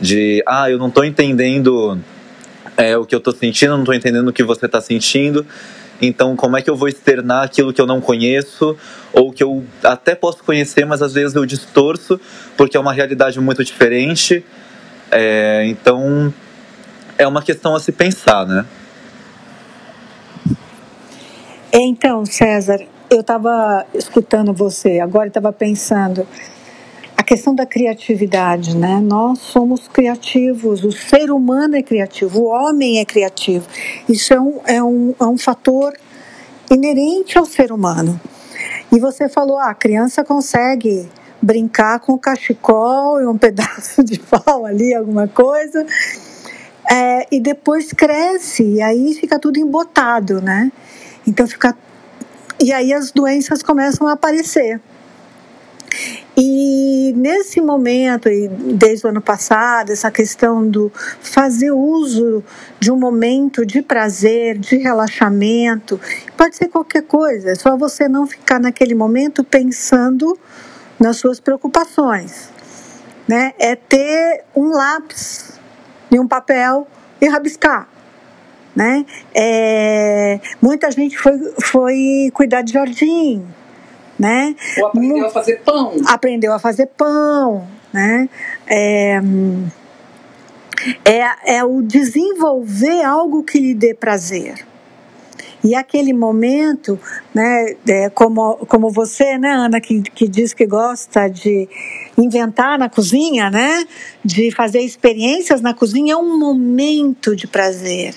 de 0.00 0.42
ah 0.46 0.70
eu 0.70 0.78
não 0.78 0.88
estou 0.88 1.04
entendendo 1.04 1.98
é, 2.76 2.96
o 2.96 3.04
que 3.06 3.14
eu 3.14 3.18
estou 3.18 3.34
sentindo, 3.34 3.72
não 3.72 3.80
estou 3.80 3.94
entendendo 3.94 4.28
o 4.28 4.32
que 4.32 4.42
você 4.42 4.66
está 4.66 4.80
sentindo. 4.80 5.46
Então, 6.00 6.36
como 6.36 6.56
é 6.56 6.62
que 6.62 6.68
eu 6.68 6.76
vou 6.76 6.88
externar 6.88 7.44
aquilo 7.44 7.72
que 7.72 7.80
eu 7.80 7.86
não 7.86 8.00
conheço, 8.00 8.76
ou 9.12 9.32
que 9.32 9.42
eu 9.42 9.64
até 9.82 10.14
posso 10.14 10.42
conhecer, 10.44 10.84
mas 10.84 11.02
às 11.02 11.14
vezes 11.14 11.34
eu 11.34 11.46
distorço, 11.46 12.20
porque 12.56 12.76
é 12.76 12.80
uma 12.80 12.92
realidade 12.92 13.40
muito 13.40 13.64
diferente. 13.64 14.44
É, 15.10 15.66
então, 15.66 16.32
é 17.16 17.26
uma 17.26 17.42
questão 17.42 17.74
a 17.74 17.80
se 17.80 17.92
pensar, 17.92 18.46
né? 18.46 18.66
Então, 21.72 22.24
César, 22.24 22.80
eu 23.10 23.20
estava 23.20 23.84
escutando 23.94 24.52
você 24.52 24.98
agora 24.98 25.28
estava 25.28 25.52
pensando 25.52 26.26
questão 27.26 27.52
da 27.52 27.66
criatividade, 27.66 28.76
né? 28.76 29.00
Nós 29.02 29.40
somos 29.40 29.88
criativos, 29.88 30.84
o 30.84 30.92
ser 30.92 31.32
humano 31.32 31.76
é 31.76 31.82
criativo, 31.82 32.42
o 32.42 32.44
homem 32.44 33.00
é 33.00 33.04
criativo. 33.04 33.66
Isso 34.08 34.32
é 34.32 34.40
um, 34.40 34.60
é 34.64 34.82
um, 34.82 35.14
é 35.20 35.24
um 35.24 35.36
fator 35.36 35.92
inerente 36.70 37.36
ao 37.36 37.44
ser 37.44 37.72
humano. 37.72 38.18
E 38.92 39.00
você 39.00 39.28
falou, 39.28 39.58
ah, 39.58 39.70
a 39.70 39.74
criança 39.74 40.22
consegue 40.22 41.08
brincar 41.42 41.98
com 41.98 42.16
cachecol 42.16 43.20
e 43.20 43.26
um 43.26 43.36
pedaço 43.36 44.04
de 44.04 44.20
pau 44.20 44.64
ali, 44.64 44.94
alguma 44.94 45.26
coisa, 45.26 45.84
é, 46.88 47.26
e 47.30 47.40
depois 47.40 47.92
cresce, 47.92 48.62
e 48.62 48.80
aí 48.80 49.14
fica 49.14 49.36
tudo 49.38 49.58
embotado, 49.58 50.40
né? 50.40 50.70
Então 51.26 51.44
fica. 51.46 51.76
E 52.60 52.72
aí 52.72 52.92
as 52.92 53.10
doenças 53.10 53.62
começam 53.64 54.06
a 54.06 54.12
aparecer. 54.12 54.80
E 56.36 57.14
nesse 57.16 57.60
momento, 57.60 58.28
desde 58.74 59.06
o 59.06 59.10
ano 59.10 59.20
passado, 59.20 59.90
essa 59.90 60.10
questão 60.10 60.68
do 60.68 60.92
fazer 61.20 61.70
uso 61.70 62.44
de 62.78 62.90
um 62.92 62.98
momento 62.98 63.64
de 63.64 63.80
prazer, 63.80 64.58
de 64.58 64.76
relaxamento, 64.76 65.98
pode 66.36 66.56
ser 66.56 66.68
qualquer 66.68 67.02
coisa, 67.02 67.50
é 67.50 67.54
só 67.54 67.76
você 67.76 68.06
não 68.08 68.26
ficar 68.26 68.60
naquele 68.60 68.94
momento 68.94 69.42
pensando 69.42 70.38
nas 71.00 71.16
suas 71.16 71.40
preocupações. 71.40 72.50
Né? 73.26 73.54
É 73.58 73.74
ter 73.74 74.44
um 74.54 74.68
lápis 74.70 75.58
e 76.10 76.18
um 76.18 76.28
papel 76.28 76.86
e 77.20 77.26
rabiscar. 77.28 77.88
Né? 78.74 79.06
É, 79.34 80.38
muita 80.60 80.90
gente 80.90 81.16
foi, 81.16 81.32
foi 81.62 82.30
cuidar 82.34 82.60
de 82.60 82.74
jardim, 82.74 83.42
né? 84.18 84.54
Ou 84.78 84.86
aprendeu 84.86 85.26
a 85.26 85.30
fazer 85.30 85.60
pão. 85.62 85.92
Aprendeu 86.06 86.52
a 86.52 86.58
fazer 86.58 86.86
pão, 86.86 87.66
né? 87.92 88.28
É, 88.66 89.20
é, 91.04 91.56
é 91.56 91.64
o 91.64 91.82
desenvolver 91.82 93.02
algo 93.02 93.42
que 93.42 93.58
lhe 93.58 93.74
dê 93.74 93.94
prazer. 93.94 94.66
E 95.64 95.74
aquele 95.74 96.12
momento, 96.12 96.98
né, 97.34 97.74
é, 97.88 98.08
como, 98.10 98.56
como 98.66 98.88
você, 98.88 99.36
né, 99.36 99.50
Ana, 99.50 99.80
que, 99.80 100.00
que 100.00 100.28
diz 100.28 100.54
que 100.54 100.64
gosta 100.64 101.26
de 101.26 101.68
inventar 102.16 102.78
na 102.78 102.88
cozinha, 102.88 103.50
né, 103.50 103.84
de 104.24 104.52
fazer 104.52 104.80
experiências 104.80 105.60
na 105.60 105.74
cozinha, 105.74 106.14
é 106.14 106.16
um 106.16 106.38
momento 106.38 107.34
de 107.34 107.48
prazer 107.48 108.14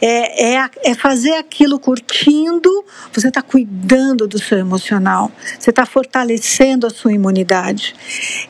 é, 0.00 0.54
é, 0.54 0.70
é 0.84 0.94
fazer 0.94 1.32
aquilo 1.32 1.78
curtindo, 1.78 2.84
você 3.12 3.28
está 3.28 3.42
cuidando 3.42 4.26
do 4.26 4.38
seu 4.38 4.58
emocional, 4.58 5.30
você 5.58 5.70
está 5.70 5.84
fortalecendo 5.86 6.86
a 6.86 6.90
sua 6.90 7.12
imunidade. 7.12 7.94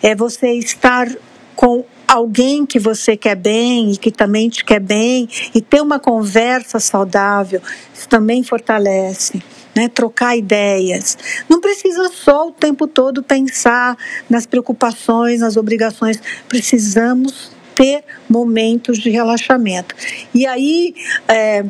É 0.03 0.15
você 0.15 0.53
estar 0.53 1.09
com 1.55 1.85
alguém 2.09 2.67
que 2.67 2.79
você 2.79 3.17
quer 3.17 3.37
bem 3.37 3.93
e 3.93 3.97
que 3.97 4.11
também 4.11 4.49
te 4.49 4.65
quer 4.65 4.81
bem 4.81 5.29
e 5.55 5.61
ter 5.61 5.81
uma 5.81 6.01
conversa 6.01 6.81
saudável, 6.81 7.61
isso 7.95 8.09
também 8.09 8.43
fortalece. 8.43 9.43
Né, 9.73 9.87
trocar 9.87 10.37
ideias. 10.37 11.17
Não 11.49 11.61
precisa 11.61 12.11
só 12.13 12.49
o 12.49 12.51
tempo 12.51 12.89
todo 12.89 13.23
pensar 13.23 13.97
nas 14.29 14.45
preocupações, 14.45 15.39
nas 15.39 15.57
obrigações. 15.57 16.21
Precisamos 16.49 17.53
ter 17.75 18.03
momentos 18.29 18.99
de 18.99 19.11
relaxamento. 19.11 19.95
E 20.35 20.47
aí, 20.47 20.95
é, 21.29 21.65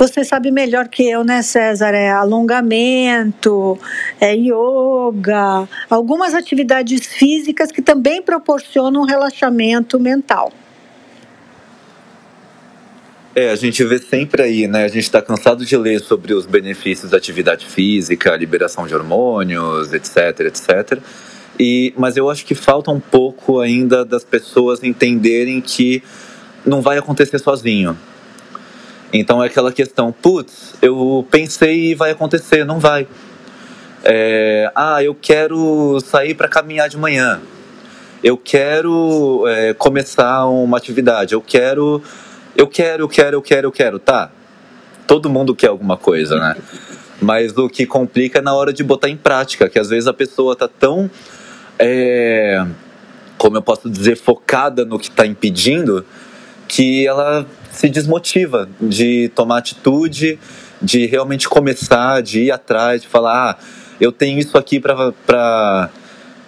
você 0.00 0.24
sabe 0.24 0.50
melhor 0.50 0.88
que 0.88 1.06
eu, 1.06 1.22
né, 1.22 1.42
César? 1.42 1.94
É 1.94 2.10
alongamento, 2.10 3.78
é 4.18 4.34
yoga, 4.34 5.68
algumas 5.90 6.32
atividades 6.32 7.06
físicas 7.06 7.70
que 7.70 7.82
também 7.82 8.22
proporcionam 8.22 9.04
relaxamento 9.04 10.00
mental. 10.00 10.52
É, 13.34 13.50
a 13.50 13.56
gente 13.56 13.84
vê 13.84 13.98
sempre 13.98 14.42
aí, 14.42 14.66
né? 14.66 14.84
A 14.84 14.88
gente 14.88 15.04
está 15.04 15.20
cansado 15.22 15.64
de 15.66 15.76
ler 15.76 16.00
sobre 16.00 16.32
os 16.32 16.46
benefícios 16.46 17.10
da 17.10 17.18
atividade 17.18 17.66
física, 17.66 18.34
liberação 18.36 18.86
de 18.86 18.94
hormônios, 18.94 19.92
etc, 19.92 20.40
etc. 20.40 20.98
E, 21.62 21.92
mas 21.94 22.16
eu 22.16 22.30
acho 22.30 22.46
que 22.46 22.54
falta 22.54 22.90
um 22.90 22.98
pouco 22.98 23.60
ainda 23.60 24.02
das 24.02 24.24
pessoas 24.24 24.82
entenderem 24.82 25.60
que 25.60 26.02
não 26.64 26.80
vai 26.80 26.96
acontecer 26.96 27.38
sozinho. 27.38 27.94
Então 29.12 29.44
é 29.44 29.46
aquela 29.46 29.70
questão, 29.70 30.10
putz, 30.10 30.74
eu 30.80 31.26
pensei 31.30 31.90
e 31.90 31.94
vai 31.94 32.12
acontecer, 32.12 32.64
não 32.64 32.80
vai. 32.80 33.06
É, 34.02 34.72
ah, 34.74 35.04
eu 35.04 35.14
quero 35.14 36.00
sair 36.00 36.34
para 36.34 36.48
caminhar 36.48 36.88
de 36.88 36.96
manhã. 36.96 37.42
Eu 38.24 38.38
quero 38.38 39.46
é, 39.46 39.74
começar 39.74 40.46
uma 40.46 40.78
atividade. 40.78 41.34
Eu 41.34 41.42
quero, 41.42 42.02
eu 42.56 42.66
quero, 42.66 43.02
eu 43.02 43.08
quero, 43.08 43.36
eu 43.36 43.42
quero, 43.42 43.66
eu 43.66 43.72
quero. 43.72 43.98
Tá. 43.98 44.30
Todo 45.06 45.28
mundo 45.28 45.54
quer 45.54 45.68
alguma 45.68 45.98
coisa, 45.98 46.38
né? 46.38 46.56
Mas 47.20 47.54
o 47.58 47.68
que 47.68 47.84
complica 47.84 48.38
é 48.38 48.42
na 48.42 48.54
hora 48.54 48.72
de 48.72 48.82
botar 48.82 49.10
em 49.10 49.16
prática, 49.16 49.68
que 49.68 49.78
às 49.78 49.90
vezes 49.90 50.06
a 50.06 50.14
pessoa 50.14 50.56
tá 50.56 50.66
tão, 50.66 51.10
é, 51.80 52.64
como 53.38 53.56
eu 53.56 53.62
posso 53.62 53.88
dizer, 53.88 54.16
focada 54.16 54.84
no 54.84 54.98
que 54.98 55.08
está 55.08 55.26
impedindo, 55.26 56.04
que 56.68 57.06
ela 57.06 57.46
se 57.72 57.88
desmotiva 57.88 58.68
de 58.80 59.30
tomar 59.34 59.58
atitude, 59.58 60.38
de 60.80 61.06
realmente 61.06 61.48
começar, 61.48 62.22
de 62.22 62.44
ir 62.44 62.50
atrás, 62.52 63.02
de 63.02 63.08
falar, 63.08 63.50
ah, 63.50 63.64
eu 63.98 64.12
tenho 64.12 64.38
isso 64.38 64.56
aqui 64.58 64.78
para 64.78 65.12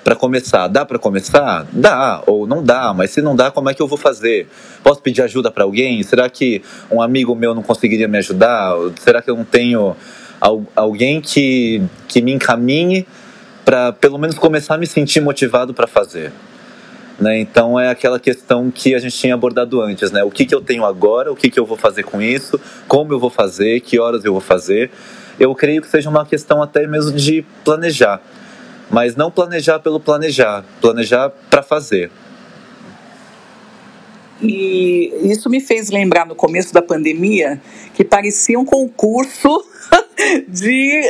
para 0.02 0.16
começar. 0.16 0.66
Dá 0.68 0.84
para 0.84 0.98
começar? 0.98 1.66
Dá, 1.72 2.22
ou 2.26 2.46
não 2.46 2.62
dá, 2.62 2.92
mas 2.92 3.10
se 3.12 3.22
não 3.22 3.36
dá, 3.36 3.50
como 3.50 3.70
é 3.70 3.74
que 3.74 3.80
eu 3.80 3.86
vou 3.86 3.98
fazer? 3.98 4.48
Posso 4.82 5.00
pedir 5.00 5.22
ajuda 5.22 5.50
para 5.50 5.64
alguém? 5.64 6.02
Será 6.02 6.28
que 6.28 6.62
um 6.90 7.00
amigo 7.00 7.34
meu 7.34 7.54
não 7.54 7.62
conseguiria 7.62 8.08
me 8.08 8.18
ajudar? 8.18 8.74
Será 8.98 9.22
que 9.22 9.30
eu 9.30 9.36
não 9.36 9.44
tenho 9.44 9.96
alguém 10.74 11.20
que, 11.20 11.82
que 12.08 12.20
me 12.20 12.32
encaminhe 12.32 13.06
para 13.64 13.92
pelo 13.92 14.18
menos 14.18 14.38
começar 14.38 14.74
a 14.74 14.78
me 14.78 14.86
sentir 14.86 15.20
motivado 15.20 15.72
para 15.72 15.86
fazer? 15.86 16.32
Né? 17.20 17.38
Então 17.38 17.78
é 17.78 17.88
aquela 17.88 18.18
questão 18.18 18.70
que 18.70 18.94
a 18.94 18.98
gente 18.98 19.16
tinha 19.16 19.34
abordado 19.34 19.80
antes, 19.80 20.10
né? 20.10 20.24
O 20.24 20.30
que, 20.30 20.44
que 20.44 20.54
eu 20.54 20.60
tenho 20.60 20.84
agora, 20.84 21.30
o 21.30 21.36
que, 21.36 21.50
que 21.50 21.60
eu 21.60 21.64
vou 21.64 21.76
fazer 21.76 22.02
com 22.02 22.20
isso, 22.20 22.60
como 22.88 23.12
eu 23.12 23.18
vou 23.18 23.30
fazer, 23.30 23.80
que 23.80 23.98
horas 23.98 24.24
eu 24.24 24.32
vou 24.32 24.40
fazer. 24.40 24.90
Eu 25.38 25.54
creio 25.54 25.80
que 25.80 25.88
seja 25.88 26.10
uma 26.10 26.26
questão 26.26 26.62
até 26.62 26.86
mesmo 26.86 27.12
de 27.12 27.44
planejar, 27.64 28.20
mas 28.90 29.14
não 29.14 29.30
planejar 29.30 29.78
pelo 29.78 30.00
planejar, 30.00 30.64
planejar 30.80 31.30
para 31.48 31.62
fazer. 31.62 32.10
E 34.42 35.12
isso 35.22 35.48
me 35.48 35.60
fez 35.60 35.88
lembrar 35.88 36.26
no 36.26 36.34
começo 36.34 36.74
da 36.74 36.82
pandemia 36.82 37.60
que 37.94 38.02
parecia 38.02 38.58
um 38.58 38.64
concurso 38.64 39.64
de 40.48 41.02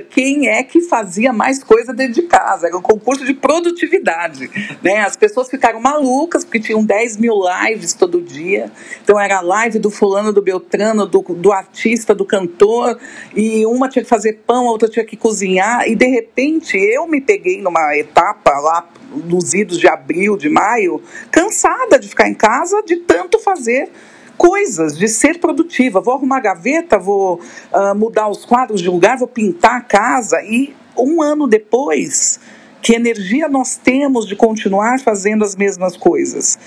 quem 0.00 0.48
é 0.48 0.62
que 0.62 0.80
fazia 0.82 1.32
mais 1.32 1.62
coisa 1.62 1.92
dentro 1.92 2.14
de 2.14 2.22
casa. 2.22 2.66
Era 2.66 2.76
um 2.76 2.82
concurso 2.82 3.24
de 3.24 3.34
produtividade. 3.34 4.50
Né? 4.82 5.00
As 5.00 5.16
pessoas 5.16 5.48
ficaram 5.48 5.80
malucas 5.80 6.44
porque 6.44 6.60
tinham 6.60 6.84
10 6.84 7.16
mil 7.16 7.34
lives 7.42 7.92
todo 7.94 8.20
dia. 8.20 8.70
Então 9.02 9.18
era 9.18 9.38
a 9.38 9.40
live 9.40 9.78
do 9.78 9.90
fulano, 9.90 10.32
do 10.32 10.42
Beltrano, 10.42 11.06
do, 11.06 11.20
do 11.20 11.52
artista, 11.52 12.14
do 12.14 12.24
cantor. 12.24 12.98
E 13.34 13.64
uma 13.66 13.88
tinha 13.88 14.02
que 14.02 14.08
fazer 14.08 14.40
pão, 14.46 14.68
a 14.68 14.70
outra 14.70 14.88
tinha 14.88 15.04
que 15.04 15.16
cozinhar. 15.16 15.88
E 15.88 15.94
de 15.94 16.06
repente 16.06 16.76
eu 16.76 17.06
me 17.06 17.20
peguei 17.20 17.60
numa 17.60 17.96
etapa 17.96 18.50
lá 18.60 18.88
nos 19.24 19.54
idos 19.54 19.78
de 19.78 19.88
abril, 19.88 20.36
de 20.36 20.48
maio, 20.48 21.02
cansada 21.30 21.98
de 21.98 22.08
ficar 22.08 22.28
em 22.28 22.34
casa, 22.34 22.82
de 22.82 22.96
tanto 22.96 23.38
fazer 23.38 23.90
coisas, 24.38 24.96
de 24.96 25.08
ser 25.08 25.38
produtiva. 25.38 26.00
Vou 26.00 26.14
arrumar 26.14 26.40
gaveta, 26.40 26.98
vou 26.98 27.40
uh, 27.72 27.94
mudar 27.94 28.28
os 28.28 28.46
quadros 28.46 28.80
de 28.80 28.88
lugar, 28.88 29.18
vou 29.18 29.28
pintar 29.28 29.76
a 29.76 29.80
casa 29.80 30.40
e 30.42 30.74
um 30.96 31.20
ano 31.20 31.46
depois, 31.46 32.40
que 32.80 32.94
energia 32.94 33.48
nós 33.48 33.76
temos 33.76 34.26
de 34.26 34.34
continuar 34.34 34.98
fazendo 35.00 35.44
as 35.44 35.54
mesmas 35.54 35.96
coisas? 35.96 36.58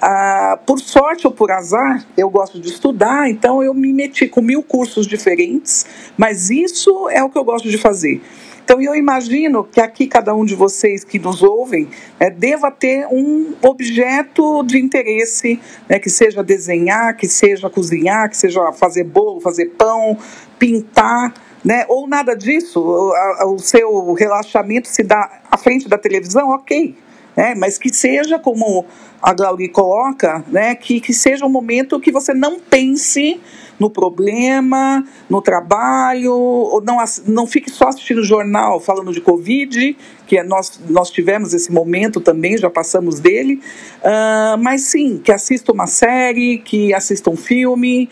Ah, 0.00 0.58
por 0.64 0.78
sorte 0.78 1.26
ou 1.26 1.32
por 1.32 1.50
azar, 1.50 2.06
eu 2.16 2.30
gosto 2.30 2.60
de 2.60 2.68
estudar, 2.68 3.28
então 3.28 3.62
eu 3.62 3.74
me 3.74 3.92
meti 3.92 4.28
com 4.28 4.40
mil 4.40 4.62
cursos 4.62 5.06
diferentes, 5.06 5.84
mas 6.16 6.50
isso 6.50 7.08
é 7.10 7.22
o 7.22 7.28
que 7.28 7.36
eu 7.36 7.42
gosto 7.42 7.68
de 7.68 7.76
fazer. 7.76 8.22
Então, 8.68 8.82
eu 8.82 8.94
imagino 8.94 9.64
que 9.64 9.80
aqui 9.80 10.06
cada 10.06 10.34
um 10.34 10.44
de 10.44 10.54
vocês 10.54 11.02
que 11.02 11.18
nos 11.18 11.42
ouvem 11.42 11.88
é, 12.20 12.28
deva 12.28 12.70
ter 12.70 13.06
um 13.10 13.54
objeto 13.62 14.62
de 14.62 14.78
interesse, 14.78 15.58
né, 15.88 15.98
que 15.98 16.10
seja 16.10 16.44
desenhar, 16.44 17.16
que 17.16 17.26
seja 17.26 17.70
cozinhar, 17.70 18.28
que 18.28 18.36
seja 18.36 18.70
fazer 18.72 19.04
bolo, 19.04 19.40
fazer 19.40 19.70
pão, 19.70 20.18
pintar, 20.58 21.32
né, 21.64 21.86
ou 21.88 22.06
nada 22.06 22.36
disso. 22.36 22.78
O, 22.78 23.54
o 23.54 23.58
seu 23.58 24.12
relaxamento 24.12 24.86
se 24.86 25.02
dá 25.02 25.40
à 25.50 25.56
frente 25.56 25.88
da 25.88 25.96
televisão, 25.96 26.50
ok. 26.50 26.94
Né, 27.34 27.54
mas 27.56 27.78
que 27.78 27.88
seja 27.88 28.38
como 28.38 28.84
a 29.22 29.32
Glauri 29.32 29.70
coloca, 29.70 30.44
né, 30.48 30.74
que, 30.74 31.00
que 31.00 31.14
seja 31.14 31.46
um 31.46 31.48
momento 31.48 31.98
que 31.98 32.12
você 32.12 32.34
não 32.34 32.60
pense 32.60 33.40
no 33.78 33.88
problema, 33.90 35.04
no 35.28 35.40
trabalho, 35.40 36.82
não, 36.84 36.98
não 37.26 37.46
fique 37.46 37.70
só 37.70 37.88
assistindo 37.88 38.22
jornal 38.22 38.80
falando 38.80 39.12
de 39.12 39.20
Covid, 39.20 39.96
que 40.26 40.36
é, 40.36 40.42
nós, 40.42 40.80
nós 40.88 41.10
tivemos 41.10 41.54
esse 41.54 41.72
momento 41.72 42.20
também, 42.20 42.58
já 42.58 42.68
passamos 42.68 43.20
dele, 43.20 43.60
uh, 44.00 44.58
mas 44.58 44.82
sim, 44.82 45.20
que 45.22 45.32
assista 45.32 45.72
uma 45.72 45.86
série, 45.86 46.58
que 46.58 46.92
assista 46.92 47.30
um 47.30 47.36
filme, 47.36 48.08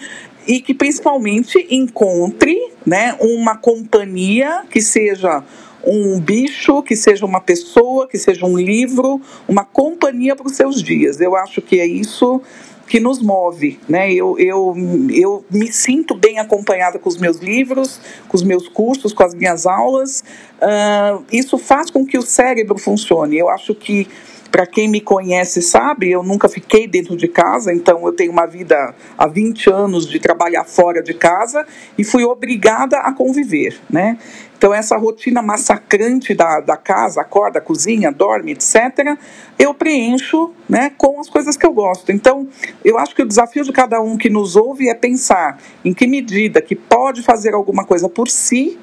e 0.46 0.60
que 0.60 0.72
principalmente 0.72 1.66
encontre 1.70 2.56
né, 2.84 3.16
uma 3.20 3.56
companhia 3.56 4.62
que 4.70 4.80
seja 4.80 5.42
um 5.84 6.20
bicho, 6.20 6.82
que 6.82 6.96
seja 6.96 7.24
uma 7.24 7.40
pessoa, 7.40 8.08
que 8.08 8.18
seja 8.18 8.46
um 8.46 8.56
livro, 8.56 9.20
uma 9.46 9.64
companhia 9.64 10.34
para 10.34 10.46
os 10.46 10.54
seus 10.54 10.82
dias. 10.82 11.20
Eu 11.20 11.36
acho 11.36 11.60
que 11.60 11.80
é 11.80 11.86
isso 11.86 12.40
que 12.86 13.00
nos 13.00 13.20
move, 13.20 13.78
né? 13.88 14.12
Eu, 14.12 14.38
eu, 14.38 14.74
eu 15.10 15.44
me 15.50 15.72
sinto 15.72 16.14
bem 16.14 16.38
acompanhada 16.38 16.98
com 16.98 17.08
os 17.08 17.16
meus 17.16 17.38
livros, 17.38 18.00
com 18.28 18.36
os 18.36 18.42
meus 18.42 18.68
cursos, 18.68 19.12
com 19.12 19.22
as 19.22 19.34
minhas 19.34 19.66
aulas. 19.66 20.22
Uh, 20.60 21.24
isso 21.32 21.58
faz 21.58 21.90
com 21.90 22.06
que 22.06 22.16
o 22.16 22.22
cérebro 22.22 22.78
funcione. 22.78 23.36
Eu 23.36 23.48
acho 23.48 23.74
que 23.74 24.06
para 24.56 24.66
quem 24.66 24.88
me 24.88 25.00
conhece 25.00 25.60
sabe, 25.60 26.10
eu 26.10 26.22
nunca 26.22 26.48
fiquei 26.48 26.86
dentro 26.86 27.14
de 27.14 27.28
casa, 27.28 27.74
então 27.74 28.06
eu 28.06 28.12
tenho 28.12 28.32
uma 28.32 28.46
vida 28.46 28.94
há 29.18 29.26
20 29.26 29.70
anos 29.70 30.08
de 30.08 30.18
trabalhar 30.18 30.64
fora 30.64 31.02
de 31.02 31.12
casa 31.12 31.66
e 31.98 32.02
fui 32.02 32.24
obrigada 32.24 32.98
a 33.00 33.12
conviver, 33.12 33.78
né? 33.90 34.18
Então, 34.56 34.72
essa 34.72 34.96
rotina 34.96 35.42
massacrante 35.42 36.34
da, 36.34 36.60
da 36.60 36.76
casa, 36.76 37.20
acorda, 37.20 37.60
cozinha, 37.60 38.10
dorme, 38.10 38.52
etc., 38.52 39.16
eu 39.58 39.74
preencho 39.74 40.52
né, 40.68 40.90
com 40.96 41.20
as 41.20 41.28
coisas 41.28 41.56
que 41.56 41.66
eu 41.66 41.72
gosto. 41.72 42.10
Então, 42.10 42.48
eu 42.84 42.98
acho 42.98 43.14
que 43.14 43.22
o 43.22 43.26
desafio 43.26 43.64
de 43.64 43.72
cada 43.72 44.00
um 44.00 44.16
que 44.16 44.30
nos 44.30 44.56
ouve 44.56 44.88
é 44.88 44.94
pensar 44.94 45.58
em 45.84 45.92
que 45.92 46.06
medida 46.06 46.60
que 46.62 46.74
pode 46.74 47.22
fazer 47.22 47.54
alguma 47.54 47.84
coisa 47.84 48.08
por 48.08 48.28
si 48.28 48.78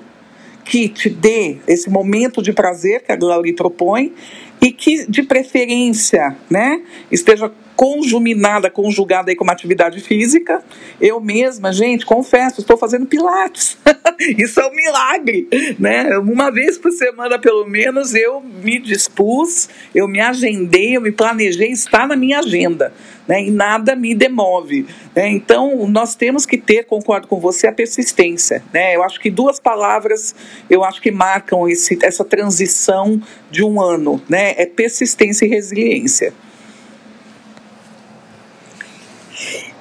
que 0.64 0.88
te 0.90 1.10
dê 1.10 1.58
esse 1.68 1.90
momento 1.90 2.42
de 2.42 2.54
prazer 2.54 3.04
que 3.04 3.12
a 3.12 3.16
Glauri 3.16 3.54
propõe 3.54 4.14
e 4.62 4.72
que, 4.72 5.06
de 5.10 5.24
preferência, 5.24 6.38
né, 6.50 6.82
esteja 7.12 7.52
conjuminada, 7.76 8.70
conjugada 8.70 9.30
aí 9.30 9.36
com 9.36 9.44
uma 9.44 9.52
atividade 9.54 10.00
física. 10.00 10.64
Eu 11.02 11.20
mesma, 11.20 11.74
gente, 11.74 12.06
confesso, 12.06 12.62
estou 12.62 12.78
fazendo 12.78 13.06
pilates. 13.06 13.78
Isso 14.38 14.60
é 14.62 14.68
um 14.68 14.74
milagre, 14.74 15.48
né? 15.80 16.18
Uma 16.20 16.50
vez 16.52 16.78
por 16.78 16.92
semana, 16.92 17.38
pelo 17.40 17.66
menos, 17.66 18.14
eu 18.14 18.42
me 18.42 18.80
dispus, 18.80 19.68
eu 19.94 20.08
me 20.08 20.22
agendei, 20.22 20.96
eu 20.96 21.02
me 21.02 21.12
planejei, 21.12 21.72
está 21.72 22.08
na 22.08 22.16
minha 22.16 22.40
agenda. 22.40 22.94
Né, 23.26 23.46
e 23.46 23.52
nada 23.52 23.96
me 23.96 24.14
demove. 24.14 24.86
Né? 25.16 25.30
Então, 25.30 25.88
nós 25.88 26.14
temos 26.14 26.46
que 26.46 26.58
ter, 26.58 26.84
concordo 26.84 27.26
com 27.26 27.40
você, 27.40 27.68
a 27.68 27.72
persistência. 27.72 28.62
Né? 28.74 28.98
Eu 28.98 29.04
acho 29.04 29.18
que 29.18 29.32
duas 29.32 29.62
palavras 29.62 30.36
eu 30.70 30.84
acho 30.84 31.02
que 31.02 31.12
marcam 31.12 31.68
esse, 31.68 31.98
essa 32.02 32.24
transição 32.24 33.22
de 33.50 33.64
um 33.64 33.82
ano, 33.82 34.22
né? 34.28 34.54
É 34.58 34.66
persistência 34.66 35.46
e 35.46 35.50
resiliência. 35.50 36.34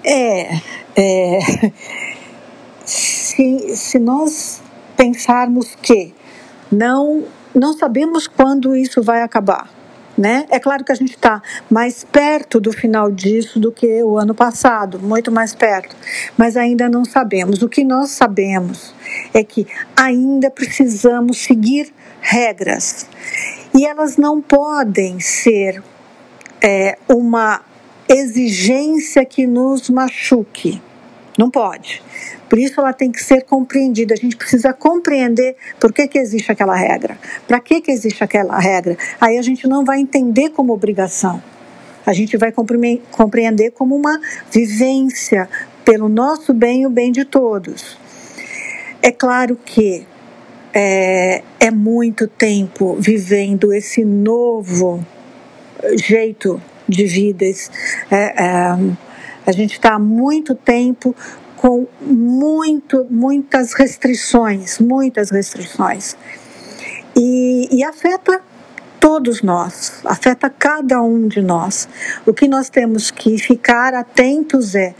É, 0.05 0.57
é 0.97 1.39
se, 2.85 3.77
se 3.77 3.99
nós 3.99 4.61
pensarmos 4.97 5.75
que 5.81 6.13
não, 6.71 7.25
não 7.55 7.73
sabemos 7.73 8.27
quando 8.27 8.75
isso 8.77 9.03
vai 9.03 9.23
acabar, 9.23 9.71
né? 10.17 10.47
É 10.51 10.59
claro 10.59 10.85
que 10.85 10.93
a 10.93 10.95
gente 10.95 11.15
está 11.15 11.43
mais 11.71 12.05
perto 12.05 12.61
do 12.61 12.73
final 12.73 13.11
disso 13.11 13.59
do 13.59 13.73
que 13.73 14.03
o 14.03 14.19
ano 14.19 14.35
passado, 14.35 14.99
muito 14.99 15.33
mais 15.33 15.55
perto, 15.55 15.97
mas 16.37 16.57
ainda 16.57 16.89
não 16.89 17.05
sabemos. 17.05 17.63
O 17.63 17.69
que 17.69 17.85
nós 17.85 18.11
sabemos 18.11 18.95
é 19.33 19.43
que 19.43 19.67
ainda 19.97 20.51
precisamos 20.51 21.39
seguir 21.39 21.93
regras 22.21 23.07
e 23.75 23.87
elas 23.87 24.17
não 24.17 24.41
podem 24.41 25.19
ser 25.19 25.83
é, 26.61 26.99
uma 27.09 27.63
exigência 28.09 29.25
que 29.25 29.47
nos 29.47 29.89
machuque. 29.89 30.81
Não 31.39 31.51
pode. 31.51 32.03
Por 32.49 32.59
isso 32.59 32.81
ela 32.81 32.93
tem 32.93 33.11
que 33.11 33.23
ser 33.23 33.43
compreendida. 33.45 34.15
A 34.15 34.17
gente 34.17 34.37
precisa 34.37 34.73
compreender 34.73 35.57
por 35.81 35.93
que, 35.93 36.07
que 36.07 36.19
existe 36.19 36.53
aquela 36.53 36.77
regra. 36.77 37.19
Para 37.49 37.59
que, 37.61 37.81
que 37.81 37.91
existe 37.91 38.23
aquela 38.23 38.59
regra? 38.59 38.97
Aí 39.21 39.39
a 39.39 39.43
gente 39.43 39.67
não 39.67 39.85
vai 39.85 40.01
entender 40.01 40.51
como 40.51 40.73
obrigação. 40.73 41.43
A 42.05 42.13
gente 42.13 42.37
vai 42.37 42.53
compreender 42.53 43.71
como 43.71 43.95
uma 43.95 44.21
vivência 44.51 45.49
pelo 45.85 46.09
nosso 46.09 46.53
bem 46.53 46.83
e 46.83 46.87
o 46.87 46.91
bem 46.91 47.11
de 47.13 47.25
todos. 47.25 47.97
É 49.01 49.11
claro 49.11 49.57
que 49.65 50.07
é, 50.75 51.43
é 51.61 51.71
muito 51.71 52.27
tempo 52.27 52.97
vivendo 52.99 53.73
esse 53.73 54.05
novo 54.05 55.05
jeito 55.97 56.61
de 56.89 57.05
vida. 57.05 57.45
É, 58.11 58.17
é, 58.17 58.77
a 59.47 59.53
gente 59.53 59.73
está 59.73 59.95
há 59.95 59.99
muito 59.99 60.55
tempo 60.55 61.15
com 61.57 61.87
muito, 62.01 63.07
muitas 63.09 63.73
restrições, 63.73 64.79
muitas 64.79 65.31
restrições. 65.31 66.17
E, 67.17 67.69
e 67.71 67.85
afeta 67.85 68.41
todos 68.99 69.43
nós, 69.43 70.01
afeta 70.05 70.49
cada 70.49 71.03
um 71.03 71.29
de 71.29 71.43
nós. 71.43 71.89
O 72.27 72.33
que 72.33 72.49
nós 72.49 72.69
temos 72.69 73.11
que 73.11 73.39
ficar 73.39 73.95
atentos 73.95 74.75
é: 74.75 74.95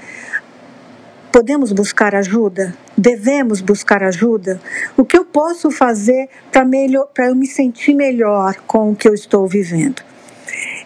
podemos 1.33 1.73
buscar 1.73 2.15
ajuda? 2.15 2.77
Devemos 2.97 3.61
buscar 3.61 4.03
ajuda? 4.03 4.61
O 4.97 5.05
que 5.05 5.17
eu 5.17 5.25
posso 5.25 5.71
fazer 5.71 6.29
para 6.51 7.27
eu 7.27 7.35
me 7.35 7.47
sentir 7.47 7.95
melhor 7.95 8.57
com 8.67 8.93
o 8.93 8.97
que 8.97 9.09
eu 9.09 9.15
estou 9.15 9.47
vivendo? 9.47 10.03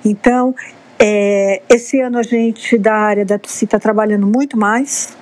Então, 0.04 0.54
é, 0.98 1.62
esse 1.68 2.00
ano 2.00 2.18
a 2.18 2.22
gente 2.22 2.78
da 2.78 2.94
área 2.94 3.24
da 3.24 3.38
psi 3.38 3.64
está 3.66 3.78
trabalhando 3.78 4.26
muito 4.26 4.56
mais 4.56 5.16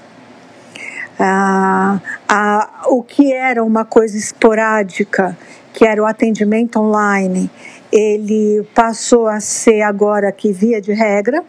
ah, 1.18 2.00
ah, 2.28 2.82
o 2.88 3.02
que 3.02 3.32
era 3.32 3.62
uma 3.62 3.84
coisa 3.84 4.16
esporádica, 4.16 5.36
que 5.72 5.84
era 5.84 6.02
o 6.02 6.06
atendimento 6.06 6.78
online, 6.78 7.50
ele 7.92 8.66
passou 8.74 9.28
a 9.28 9.38
ser 9.40 9.82
agora 9.82 10.32
que 10.32 10.52
via 10.52 10.80
de 10.80 10.92
regra. 10.92 11.44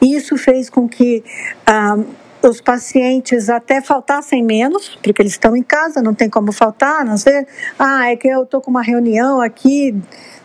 E 0.00 0.14
isso 0.14 0.36
fez 0.36 0.68
com 0.68 0.88
que 0.88 1.22
ah, 1.66 1.96
os 2.42 2.60
pacientes 2.60 3.48
até 3.48 3.80
faltassem 3.80 4.42
menos, 4.42 4.98
porque 5.02 5.22
eles 5.22 5.32
estão 5.32 5.56
em 5.56 5.62
casa, 5.62 6.02
não 6.02 6.14
tem 6.14 6.28
como 6.28 6.52
faltar, 6.52 7.04
não 7.04 7.16
sei, 7.16 7.46
ah, 7.78 8.10
é 8.10 8.16
que 8.16 8.28
eu 8.28 8.42
estou 8.42 8.60
com 8.60 8.70
uma 8.70 8.82
reunião 8.82 9.40
aqui, 9.40 9.96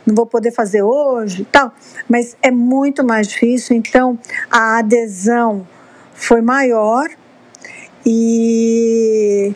não 0.06 0.16
vou 0.16 0.26
poder 0.26 0.52
fazer 0.52 0.82
hoje, 0.82 1.46
tal. 1.52 1.74
Mas 2.08 2.36
é 2.42 2.52
muito 2.52 3.04
mais 3.04 3.28
difícil, 3.28 3.76
então 3.76 4.18
a 4.50 4.80
adesão 4.80 5.68
foi 6.14 6.42
maior 6.42 7.10
e, 8.06 9.54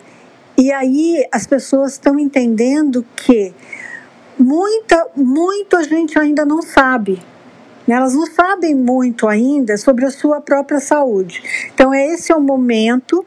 e 0.57 0.71
aí 0.71 1.27
as 1.31 1.47
pessoas 1.47 1.93
estão 1.93 2.19
entendendo 2.19 3.05
que 3.15 3.53
muita, 4.37 5.07
muito 5.15 5.75
a 5.75 5.83
gente 5.83 6.17
ainda 6.17 6.45
não 6.45 6.61
sabe. 6.61 7.21
Né? 7.87 7.95
Elas 7.95 8.13
não 8.13 8.25
sabem 8.25 8.75
muito 8.75 9.27
ainda 9.27 9.77
sobre 9.77 10.05
a 10.05 10.11
sua 10.11 10.41
própria 10.41 10.79
saúde. 10.79 11.43
Então, 11.73 11.93
esse 11.93 12.31
é 12.31 12.35
o 12.35 12.41
momento 12.41 13.25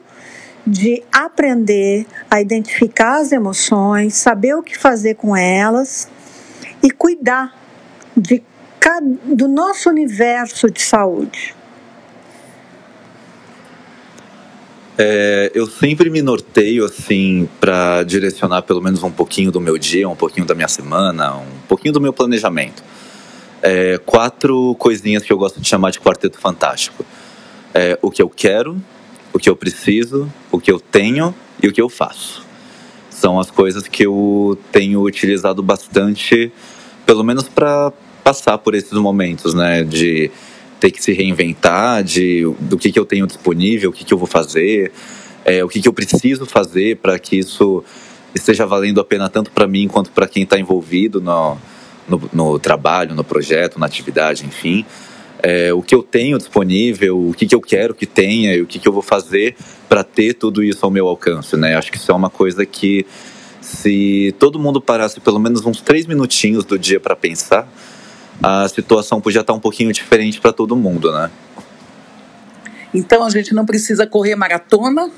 de 0.67 1.03
aprender 1.13 2.07
a 2.31 2.41
identificar 2.41 3.21
as 3.21 3.31
emoções, 3.31 4.15
saber 4.17 4.55
o 4.57 4.63
que 4.63 4.77
fazer 4.77 5.15
com 5.15 5.37
elas 5.37 6.09
e 6.83 6.91
cuidar 6.91 7.55
de, 8.17 8.43
do 9.25 9.49
nosso 9.49 9.89
universo 9.89 10.71
de 10.71 10.81
saúde. 10.81 11.55
É, 14.99 15.51
eu 15.55 15.67
sempre 15.67 16.09
me 16.09 16.23
norteio 16.23 16.85
assim 16.87 17.47
para 17.61 18.03
direcionar 18.03 18.63
pelo 18.63 18.81
menos 18.81 19.03
um 19.03 19.11
pouquinho 19.11 19.53
do 19.53 19.61
meu 19.61 19.77
dia, 19.77 20.09
um 20.09 20.17
pouquinho 20.17 20.47
da 20.47 20.55
minha 20.55 20.69
semana, 20.69 21.37
um 21.37 21.61
pouquinho 21.69 21.93
do 21.93 22.01
meu 22.01 22.15
planejamento. 22.15 22.83
É, 23.61 23.99
quatro 23.99 24.75
coisinhas 24.79 25.23
que 25.23 25.33
eu 25.33 25.37
gosto 25.37 25.61
de 25.61 25.69
chamar 25.69 25.91
de 25.91 26.01
quarteto 26.01 26.39
fantástico: 26.39 27.05
é, 27.75 27.99
o 28.01 28.11
que 28.11 28.23
eu 28.23 28.29
quero, 28.29 28.81
o 29.35 29.39
que 29.39 29.51
eu 29.51 29.57
preciso, 29.57 30.33
o 30.51 30.59
que 30.59 30.73
eu 30.73 30.81
tenho 30.81 31.35
e 31.63 31.69
o 31.69 31.73
que 31.73 31.81
eu 31.81 31.91
faço. 31.91 32.46
São 33.17 33.41
as 33.41 33.51
coisas 33.51 33.89
que 33.89 34.05
eu 34.05 34.59
tenho 34.71 35.01
utilizado 35.01 35.63
bastante, 35.63 36.53
pelo 37.07 37.25
menos 37.25 37.49
para 37.49 37.91
passar 38.23 38.59
por 38.59 38.75
esses 38.75 38.93
momentos, 38.93 39.55
né? 39.55 39.83
De 39.83 40.31
ter 40.79 40.91
que 40.91 41.03
se 41.03 41.15
reinventar 41.15 42.05
de 42.05 42.43
do 42.61 42.77
que, 42.77 42.93
que 42.93 42.99
eu 42.99 43.07
tenho 43.07 43.27
disponível, 43.27 43.89
o 43.89 43.93
que, 43.93 44.05
que 44.05 44.13
eu 44.13 44.19
vou 44.19 44.27
fazer, 44.27 44.93
é, 45.47 45.65
o 45.65 45.69
que, 45.69 45.81
que 45.81 45.89
eu 45.89 45.95
preciso 45.95 46.45
fazer 46.45 46.99
para 46.99 47.19
que 47.19 47.39
isso 47.39 47.83
esteja 48.35 48.67
valendo 48.67 49.01
a 49.01 49.05
pena 49.05 49.31
tanto 49.31 49.51
para 49.51 49.67
mim 49.67 49.89
quanto 49.89 50.11
para 50.11 50.29
quem 50.29 50.43
está 50.43 50.59
envolvido 50.59 51.19
no, 51.19 51.57
no, 52.07 52.31
no, 52.35 52.59
trabalho, 52.59 53.15
no 53.15 53.25
projeto, 53.25 53.81
na 53.81 53.87
atividade, 53.87 54.45
enfim. 54.45 54.85
É, 55.43 55.73
o 55.73 55.83
que 55.83 55.95
eu 55.95 56.03
tenho 56.03 56.39
disponível, 56.39 57.29
o 57.29 57.35
que, 57.35 57.47
que 57.47 57.55
eu 57.55 57.61
quero 57.61 57.95
que 57.95 58.07
tenha 58.07 58.55
e 58.55 58.63
o 58.63 58.67
que, 58.67 58.79
que 58.79 58.89
eu 58.89 58.93
vou 58.93 59.03
fazer 59.03 59.55
para 59.89 60.03
ter 60.03 60.35
tudo 60.35 60.63
isso 60.63 60.85
ao 60.85 60.91
meu 60.91 61.07
alcance, 61.07 61.57
né? 61.57 61.77
Acho 61.77 61.91
que 61.91 61.99
isso 61.99 62.11
é 62.11 62.15
uma 62.15 62.31
coisa 62.31 62.65
que 62.65 63.07
se 63.61 64.35
todo 64.39 64.59
mundo 64.59 64.81
parasse 64.81 65.21
pelo 65.21 65.39
menos 65.39 65.65
uns 65.67 65.81
três 65.81 66.07
minutinhos 66.07 66.65
do 66.65 66.79
dia 66.79 67.01
para 67.01 67.15
pensar, 67.15 67.69
a 68.43 68.69
situação 68.69 69.21
podia 69.21 69.41
estar 69.41 69.53
um 69.53 69.61
pouquinho 69.61 69.93
diferente 69.93 70.41
para 70.41 70.53
todo 70.53 70.77
mundo, 70.77 71.13
né? 71.13 71.31
Então 72.95 73.25
a 73.25 73.31
gente 73.31 73.55
não 73.55 73.67
precisa 73.67 74.07
correr 74.07 74.37
maratona, 74.37 75.11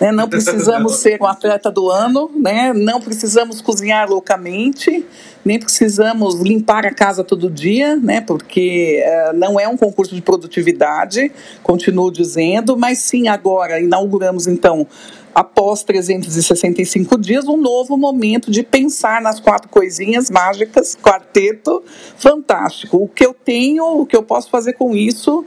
né? 0.00 0.10
não 0.10 0.28
precisamos 0.28 0.96
ser 1.00 1.20
um 1.20 1.26
atleta 1.26 1.70
do 1.70 1.90
ano, 1.90 2.30
né? 2.34 2.72
não 2.72 3.00
precisamos 3.00 3.60
cozinhar 3.60 4.08
loucamente, 4.08 5.04
nem 5.44 5.58
precisamos 5.58 6.40
limpar 6.40 6.86
a 6.86 6.94
casa 6.94 7.22
todo 7.22 7.50
dia, 7.50 7.96
né? 7.96 8.20
porque 8.20 9.04
uh, 9.04 9.36
não 9.36 9.60
é 9.60 9.68
um 9.68 9.76
concurso 9.76 10.14
de 10.14 10.22
produtividade, 10.22 11.30
continuo 11.62 12.10
dizendo, 12.10 12.76
mas 12.76 12.98
sim 12.98 13.28
agora 13.28 13.80
inauguramos 13.80 14.46
então 14.46 14.86
após 15.34 15.82
365 15.82 17.18
dias, 17.18 17.46
um 17.46 17.56
novo 17.56 17.96
momento 17.96 18.50
de 18.50 18.62
pensar 18.62 19.20
nas 19.22 19.38
quatro 19.38 19.68
coisinhas 19.68 20.28
mágicas, 20.30 20.96
quarteto 21.00 21.82
fantástico. 22.16 22.96
O 22.96 23.08
que 23.08 23.24
eu 23.24 23.32
tenho, 23.32 23.84
o 23.84 24.06
que 24.06 24.16
eu 24.16 24.22
posso 24.22 24.50
fazer 24.50 24.72
com 24.74 24.94
isso, 24.94 25.44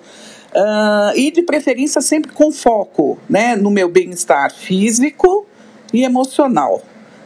uh, 0.56 1.18
e 1.18 1.32
de 1.32 1.42
preferência 1.42 2.02
sempre 2.02 2.32
com 2.32 2.52
foco 2.52 3.18
né, 3.30 3.56
no 3.56 3.70
meu 3.70 3.90
bem-estar 3.90 4.54
físico 4.54 5.46
e 5.94 6.04
emocional 6.04 6.82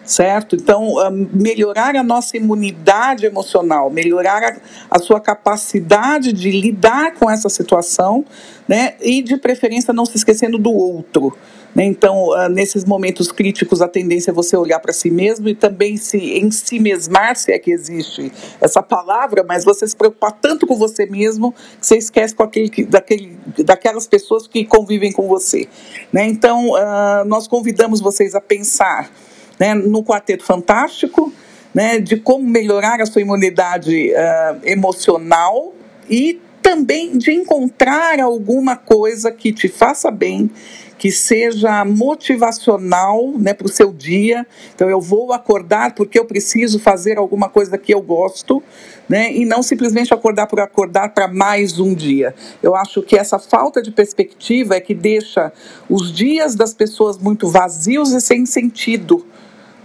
certo? 0.07 0.55
Então, 0.55 0.95
melhorar 1.33 1.95
a 1.95 2.03
nossa 2.03 2.37
imunidade 2.37 3.25
emocional, 3.25 3.89
melhorar 3.89 4.41
a, 4.41 4.57
a, 4.91 4.99
sua 4.99 5.19
capacidade 5.19 6.31
de 6.31 6.49
lidar 6.49 7.13
com 7.15 7.29
essa 7.29 7.49
situação, 7.49 8.25
né? 8.67 8.93
E 9.01 9.21
de 9.21 9.37
preferência 9.37 9.93
não 9.93 10.05
se 10.05 10.15
esquecendo 10.15 10.57
do 10.57 10.71
outro. 10.71 11.37
Né? 11.75 11.85
Então, 11.85 12.29
uh, 12.29 12.49
nesses 12.49 12.83
momentos 12.83 13.31
críticos, 13.31 13.81
a 13.81 13.87
tendência 13.87 14.31
é 14.31 14.33
você 14.33 14.57
olhar 14.57 14.79
para 14.79 14.93
si 14.93 15.09
mesmo 15.09 15.47
e 15.47 15.55
também 15.55 15.97
se 15.97 16.17
em 16.17 16.49
si 16.49 16.79
mesmar, 16.79 17.35
se 17.35 17.51
é 17.51 17.59
que 17.59 17.71
existe 17.71 18.31
essa 18.59 18.81
palavra, 18.81 19.43
mas 19.43 19.63
você 19.63 19.87
se 19.87 19.95
preocupar 19.95 20.31
tanto 20.31 20.65
com 20.65 20.75
você 20.75 21.05
mesmo 21.05 21.53
que 21.79 21.85
você 21.85 21.97
esquece 21.97 22.33
com 22.33 22.43
aquele, 22.43 22.69
daquele, 22.85 23.37
daquelas 23.63 24.07
pessoas 24.07 24.47
que 24.47 24.65
convivem 24.65 25.11
com 25.11 25.27
você. 25.27 25.67
Né? 26.11 26.25
Então, 26.27 26.71
uh, 26.71 27.25
nós 27.25 27.47
convidamos 27.47 28.01
vocês 28.01 28.33
a 28.33 28.41
pensar 28.41 29.11
né, 29.59 29.73
no 29.73 30.03
Quarteto 30.03 30.43
Fantástico, 30.43 31.31
né, 31.73 31.99
de 31.99 32.17
como 32.17 32.47
melhorar 32.47 33.01
a 33.01 33.05
sua 33.05 33.21
imunidade 33.21 34.11
uh, 34.11 34.59
emocional 34.63 35.73
e 36.09 36.39
também 36.61 37.17
de 37.17 37.31
encontrar 37.31 38.19
alguma 38.19 38.75
coisa 38.75 39.31
que 39.31 39.53
te 39.53 39.67
faça 39.67 40.11
bem, 40.11 40.49
que 40.97 41.11
seja 41.11 41.85
motivacional 41.85 43.31
né, 43.37 43.53
para 43.53 43.67
o 43.67 43.69
seu 43.69 43.93
dia. 43.93 44.45
Então, 44.73 44.89
eu 44.89 44.99
vou 44.99 45.31
acordar 45.31 45.93
porque 45.93 46.17
eu 46.17 46.25
preciso 46.25 46.79
fazer 46.79 47.17
alguma 47.17 47.49
coisa 47.49 47.77
que 47.77 47.93
eu 47.93 48.01
gosto, 48.01 48.61
né, 49.07 49.31
e 49.33 49.45
não 49.45 49.61
simplesmente 49.61 50.13
acordar 50.13 50.47
por 50.47 50.59
acordar 50.59 51.13
para 51.13 51.27
mais 51.27 51.79
um 51.79 51.93
dia. 51.93 52.33
Eu 52.61 52.75
acho 52.75 53.01
que 53.01 53.15
essa 53.15 53.39
falta 53.39 53.81
de 53.81 53.91
perspectiva 53.91 54.75
é 54.75 54.81
que 54.81 54.93
deixa 54.93 55.51
os 55.89 56.11
dias 56.11 56.55
das 56.55 56.73
pessoas 56.73 57.17
muito 57.17 57.47
vazios 57.47 58.11
e 58.11 58.19
sem 58.19 58.45
sentido 58.45 59.25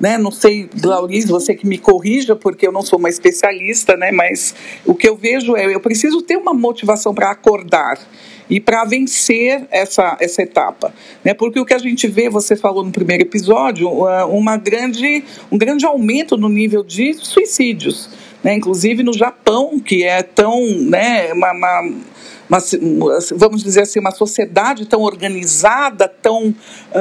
né? 0.01 0.19
Não 0.19 0.31
sei, 0.31 0.69
Glauriz, 0.75 1.27
você 1.27 1.55
que 1.55 1.67
me 1.67 1.79
corrija, 1.79 2.35
porque 2.35 2.67
eu 2.67 2.73
não 2.73 2.83
sou 2.83 2.99
uma 2.99 3.09
especialista, 3.09 3.97
né? 3.97 4.11
Mas 4.11 4.55
o 4.85 4.95
que 4.95 5.09
eu 5.09 5.17
vejo 5.17 5.57
é, 5.57 5.73
eu 5.73 5.81
preciso 5.81 6.23
ter 6.23 6.37
uma 6.37 6.53
motivação 6.53 7.15
para 7.15 7.31
acordar 7.31 7.99
e 8.51 8.61
para 8.61 8.85
vencer 8.85 9.67
essa, 9.71 10.17
essa 10.21 10.43
etapa. 10.43 10.93
Né? 11.25 11.33
Porque 11.33 11.59
o 11.59 11.65
que 11.65 11.73
a 11.73 11.79
gente 11.79 12.07
vê, 12.07 12.29
você 12.29 12.55
falou 12.55 12.85
no 12.85 12.91
primeiro 12.91 13.23
episódio, 13.23 13.89
uma 13.89 14.57
grande, 14.57 15.25
um 15.51 15.57
grande 15.57 15.87
aumento 15.87 16.37
no 16.37 16.49
nível 16.49 16.83
de 16.83 17.15
suicídios. 17.15 18.11
Né? 18.43 18.55
Inclusive 18.55 19.03
no 19.03 19.13
Japão, 19.13 19.79
que 19.79 20.03
é 20.03 20.23
tão. 20.23 20.61
Né, 20.81 21.33
uma, 21.33 21.53
uma 21.53 21.93
uma, 22.49 22.59
vamos 23.37 23.63
dizer 23.63 23.83
assim, 23.83 23.99
uma 23.99 24.11
sociedade 24.11 24.87
tão 24.87 25.03
organizada, 25.03 26.09
tão 26.09 26.49
uh, 26.49 26.55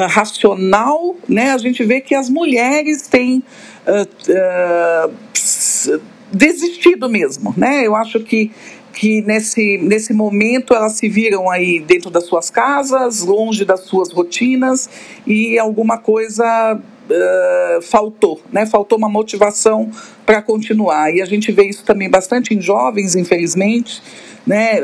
racional, 0.09 1.15
né? 1.27 1.51
a 1.51 1.57
gente 1.57 1.83
vê 1.83 1.99
que 2.01 2.15
as 2.15 2.29
mulheres 2.29 3.07
têm 3.07 3.43
uh, 3.87 5.09
uh, 5.09 6.01
desistido 6.31 7.09
mesmo. 7.09 7.53
Né? 7.57 7.85
Eu 7.85 7.95
acho 7.95 8.19
que 8.21 8.51
que 8.93 9.21
nesse, 9.21 9.77
nesse 9.77 10.13
momento 10.13 10.73
elas 10.73 10.93
se 10.93 11.07
viram 11.07 11.49
aí 11.49 11.79
dentro 11.79 12.11
das 12.11 12.25
suas 12.25 12.49
casas, 12.49 13.21
longe 13.21 13.63
das 13.63 13.85
suas 13.85 14.11
rotinas 14.11 14.89
e 15.25 15.57
alguma 15.57 15.97
coisa 15.97 16.77
uh, 17.11 17.81
faltou, 17.81 18.41
né? 18.51 18.65
Faltou 18.65 18.97
uma 18.97 19.09
motivação 19.09 19.89
para 20.25 20.41
continuar. 20.41 21.13
E 21.13 21.21
a 21.21 21.25
gente 21.25 21.51
vê 21.51 21.65
isso 21.65 21.83
também 21.83 22.09
bastante 22.09 22.53
em 22.53 22.61
jovens, 22.61 23.15
infelizmente, 23.15 24.01
né? 24.45 24.79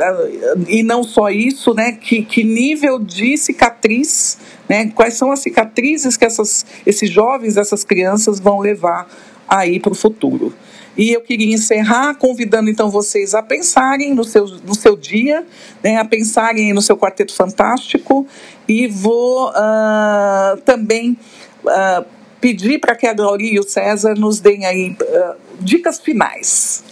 E 0.68 0.84
não 0.84 1.04
só 1.04 1.30
isso, 1.30 1.74
né? 1.74 1.94
Que, 1.94 2.24
que 2.24 2.44
nível 2.44 3.00
de 3.00 3.38
cicatriz, 3.38 4.38
né? 4.70 4.92
Quais 4.94 5.16
são 5.16 5.32
as 5.32 5.40
cicatrizes 5.40 6.16
que 6.16 6.26
essas, 6.26 6.66
esses 6.86 7.10
jovens, 7.10 7.58
essas 7.58 7.84
crianças 7.84 8.40
vão 8.40 8.60
levar 8.60 9.08
aí 9.48 9.80
para 9.80 9.92
o 9.92 9.96
futuro. 9.96 10.54
E 10.98 11.14
eu 11.14 11.22
queria 11.22 11.54
encerrar 11.54 12.16
convidando 12.16 12.72
então 12.72 12.90
vocês 12.90 13.36
a 13.36 13.44
pensarem 13.44 14.16
no 14.16 14.24
seu, 14.24 14.46
no 14.46 14.74
seu 14.74 14.98
dia, 14.98 15.46
né, 15.84 15.98
a 15.98 16.06
pensarem 16.06 16.74
no 16.74 16.82
seu 16.82 16.98
quarteto 16.98 17.34
fantástico 17.36 18.26
e 18.68 18.88
vou 18.88 19.50
uh, 19.50 20.58
também 20.66 21.16
uh, 21.64 22.04
pedir 22.42 22.80
para 22.80 22.96
que 22.96 23.06
a 23.06 23.14
Glória 23.14 23.48
e 23.48 23.60
o 23.60 23.64
César 23.64 24.16
nos 24.16 24.40
deem 24.40 24.66
aí 24.66 24.98
uh, 25.00 25.36
dicas 25.60 26.00
finais. 26.00 26.84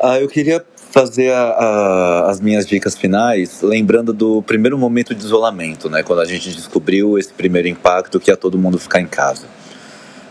Ah, 0.00 0.20
eu 0.20 0.28
queria 0.28 0.64
fazer 0.92 1.32
a, 1.32 1.50
a, 1.50 2.30
as 2.30 2.40
minhas 2.40 2.64
dicas 2.64 2.96
finais 2.96 3.62
lembrando 3.62 4.12
do 4.12 4.40
primeiro 4.42 4.78
momento 4.78 5.12
de 5.12 5.24
isolamento, 5.24 5.90
né? 5.90 6.04
Quando 6.04 6.20
a 6.20 6.24
gente 6.24 6.54
descobriu 6.54 7.18
esse 7.18 7.32
primeiro 7.32 7.66
impacto 7.66 8.20
que 8.20 8.30
ia 8.30 8.36
todo 8.36 8.56
mundo 8.56 8.78
ficar 8.78 9.00
em 9.00 9.08
casa. 9.08 9.46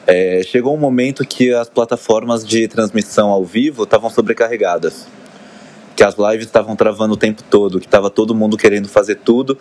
É, 0.05 0.41
chegou 0.41 0.73
um 0.73 0.79
momento 0.79 1.25
que 1.25 1.53
as 1.53 1.69
plataformas 1.69 2.47
de 2.47 2.65
transmissão 2.69 3.29
ao 3.29 3.43
vivo 3.43 3.83
estavam 3.83 4.09
sobrecarregadas, 4.09 5.05
que 5.97 6.03
as 6.03 6.15
lives 6.15 6.45
estavam 6.45 6.73
travando 6.77 7.15
o 7.15 7.17
tempo 7.17 7.43
todo, 7.43 7.77
que 7.81 7.87
estava 7.87 8.09
todo 8.09 8.33
mundo 8.33 8.55
querendo 8.55 8.87
fazer 8.87 9.15
tudo, 9.15 9.57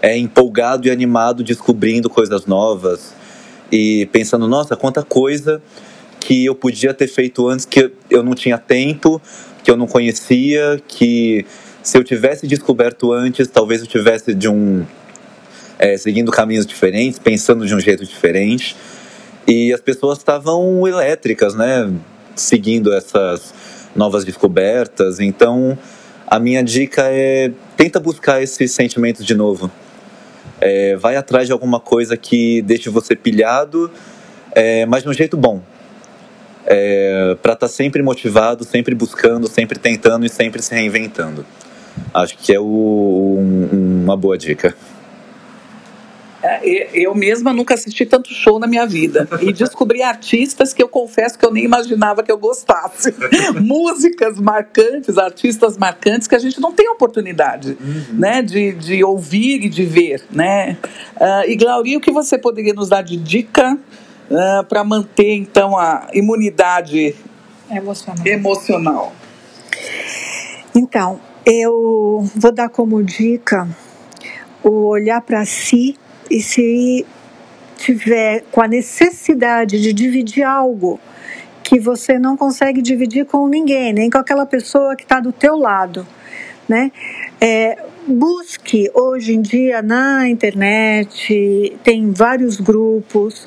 é, 0.00 0.16
empolgado 0.16 0.88
e 0.88 0.90
animado, 0.90 1.44
descobrindo 1.44 2.08
coisas 2.08 2.46
novas 2.46 3.14
e 3.70 4.06
pensando, 4.06 4.48
nossa, 4.48 4.74
quanta 4.74 5.02
coisa 5.02 5.60
que 6.20 6.44
eu 6.44 6.54
podia 6.54 6.92
ter 6.92 7.08
feito 7.08 7.48
antes 7.48 7.64
que 7.64 7.90
eu 8.10 8.22
não 8.22 8.34
tinha 8.34 8.58
tempo, 8.58 9.20
que 9.70 9.72
eu 9.72 9.76
não 9.76 9.86
conhecia, 9.86 10.82
que 10.88 11.46
se 11.80 11.96
eu 11.96 12.02
tivesse 12.02 12.44
descoberto 12.44 13.12
antes, 13.12 13.46
talvez 13.46 13.80
eu 13.80 13.86
tivesse 13.86 14.34
de 14.34 14.48
um 14.48 14.84
é, 15.78 15.96
seguindo 15.96 16.32
caminhos 16.32 16.66
diferentes, 16.66 17.20
pensando 17.20 17.64
de 17.64 17.72
um 17.72 17.78
jeito 17.78 18.04
diferente. 18.04 18.76
E 19.46 19.72
as 19.72 19.80
pessoas 19.80 20.18
estavam 20.18 20.88
elétricas, 20.88 21.54
né? 21.54 21.88
Seguindo 22.34 22.92
essas 22.92 23.54
novas 23.94 24.24
descobertas. 24.24 25.20
Então, 25.20 25.78
a 26.26 26.40
minha 26.40 26.64
dica 26.64 27.04
é 27.04 27.52
tenta 27.76 28.00
buscar 28.00 28.42
esses 28.42 28.72
sentimentos 28.72 29.24
de 29.24 29.36
novo. 29.36 29.70
É, 30.60 30.96
vai 30.96 31.14
atrás 31.14 31.46
de 31.46 31.52
alguma 31.52 31.78
coisa 31.78 32.16
que 32.16 32.60
deixe 32.62 32.90
você 32.90 33.14
pilhado, 33.14 33.88
é, 34.50 34.84
mas 34.84 35.04
de 35.04 35.08
um 35.08 35.14
jeito 35.14 35.36
bom 35.36 35.62
é, 36.72 37.36
para 37.42 37.54
estar 37.54 37.66
tá 37.66 37.68
sempre 37.68 38.00
motivado, 38.00 38.62
sempre 38.62 38.94
buscando, 38.94 39.48
sempre 39.48 39.76
tentando 39.76 40.24
e 40.24 40.28
sempre 40.28 40.62
se 40.62 40.72
reinventando. 40.72 41.44
Acho 42.14 42.38
que 42.38 42.54
é 42.54 42.60
o, 42.60 42.64
um, 42.64 44.04
uma 44.04 44.16
boa 44.16 44.38
dica. 44.38 44.72
É, 46.40 46.88
eu 46.94 47.12
mesma 47.14 47.52
nunca 47.52 47.74
assisti 47.74 48.06
tanto 48.06 48.32
show 48.32 48.60
na 48.60 48.68
minha 48.68 48.86
vida. 48.86 49.28
E 49.42 49.52
descobri 49.52 50.00
artistas 50.00 50.72
que 50.72 50.80
eu 50.80 50.88
confesso 50.88 51.36
que 51.36 51.44
eu 51.44 51.52
nem 51.52 51.64
imaginava 51.64 52.22
que 52.22 52.30
eu 52.30 52.38
gostasse. 52.38 53.12
Músicas 53.60 54.38
marcantes, 54.38 55.18
artistas 55.18 55.76
marcantes 55.76 56.28
que 56.28 56.36
a 56.36 56.38
gente 56.38 56.60
não 56.60 56.72
tem 56.72 56.88
oportunidade 56.88 57.76
uhum. 57.80 58.04
né, 58.16 58.42
de, 58.42 58.72
de 58.72 59.02
ouvir 59.02 59.64
e 59.64 59.68
de 59.68 59.84
ver. 59.84 60.22
Né? 60.30 60.78
Uh, 61.16 61.50
e 61.50 61.56
Glauria, 61.56 61.98
o 61.98 62.00
que 62.00 62.12
você 62.12 62.38
poderia 62.38 62.72
nos 62.72 62.88
dar 62.88 63.02
de 63.02 63.16
dica 63.16 63.76
uh, 64.30 64.60
ah, 64.60 64.64
para 64.64 64.84
manter 64.84 65.34
então 65.34 65.76
a 65.76 66.08
imunidade 66.12 67.14
emocional. 67.70 68.26
emocional. 68.26 69.12
Então, 70.74 71.20
eu 71.44 72.28
vou 72.34 72.52
dar 72.52 72.68
como 72.68 73.02
dica 73.02 73.68
o 74.62 74.86
olhar 74.86 75.20
para 75.22 75.44
si 75.44 75.96
e 76.30 76.40
se 76.40 77.04
tiver 77.76 78.44
com 78.52 78.60
a 78.60 78.68
necessidade 78.68 79.80
de 79.80 79.92
dividir 79.92 80.44
algo 80.44 81.00
que 81.62 81.78
você 81.78 82.18
não 82.18 82.36
consegue 82.36 82.82
dividir 82.82 83.24
com 83.26 83.48
ninguém, 83.48 83.92
nem 83.92 84.10
com 84.10 84.18
aquela 84.18 84.44
pessoa 84.44 84.94
que 84.94 85.02
está 85.02 85.20
do 85.20 85.32
teu 85.32 85.56
lado, 85.56 86.06
né? 86.68 86.92
É, 87.40 87.78
busque 88.06 88.90
hoje 88.94 89.34
em 89.34 89.40
dia 89.40 89.82
na 89.82 90.28
internet 90.28 91.76
tem 91.82 92.10
vários 92.10 92.60
grupos 92.60 93.46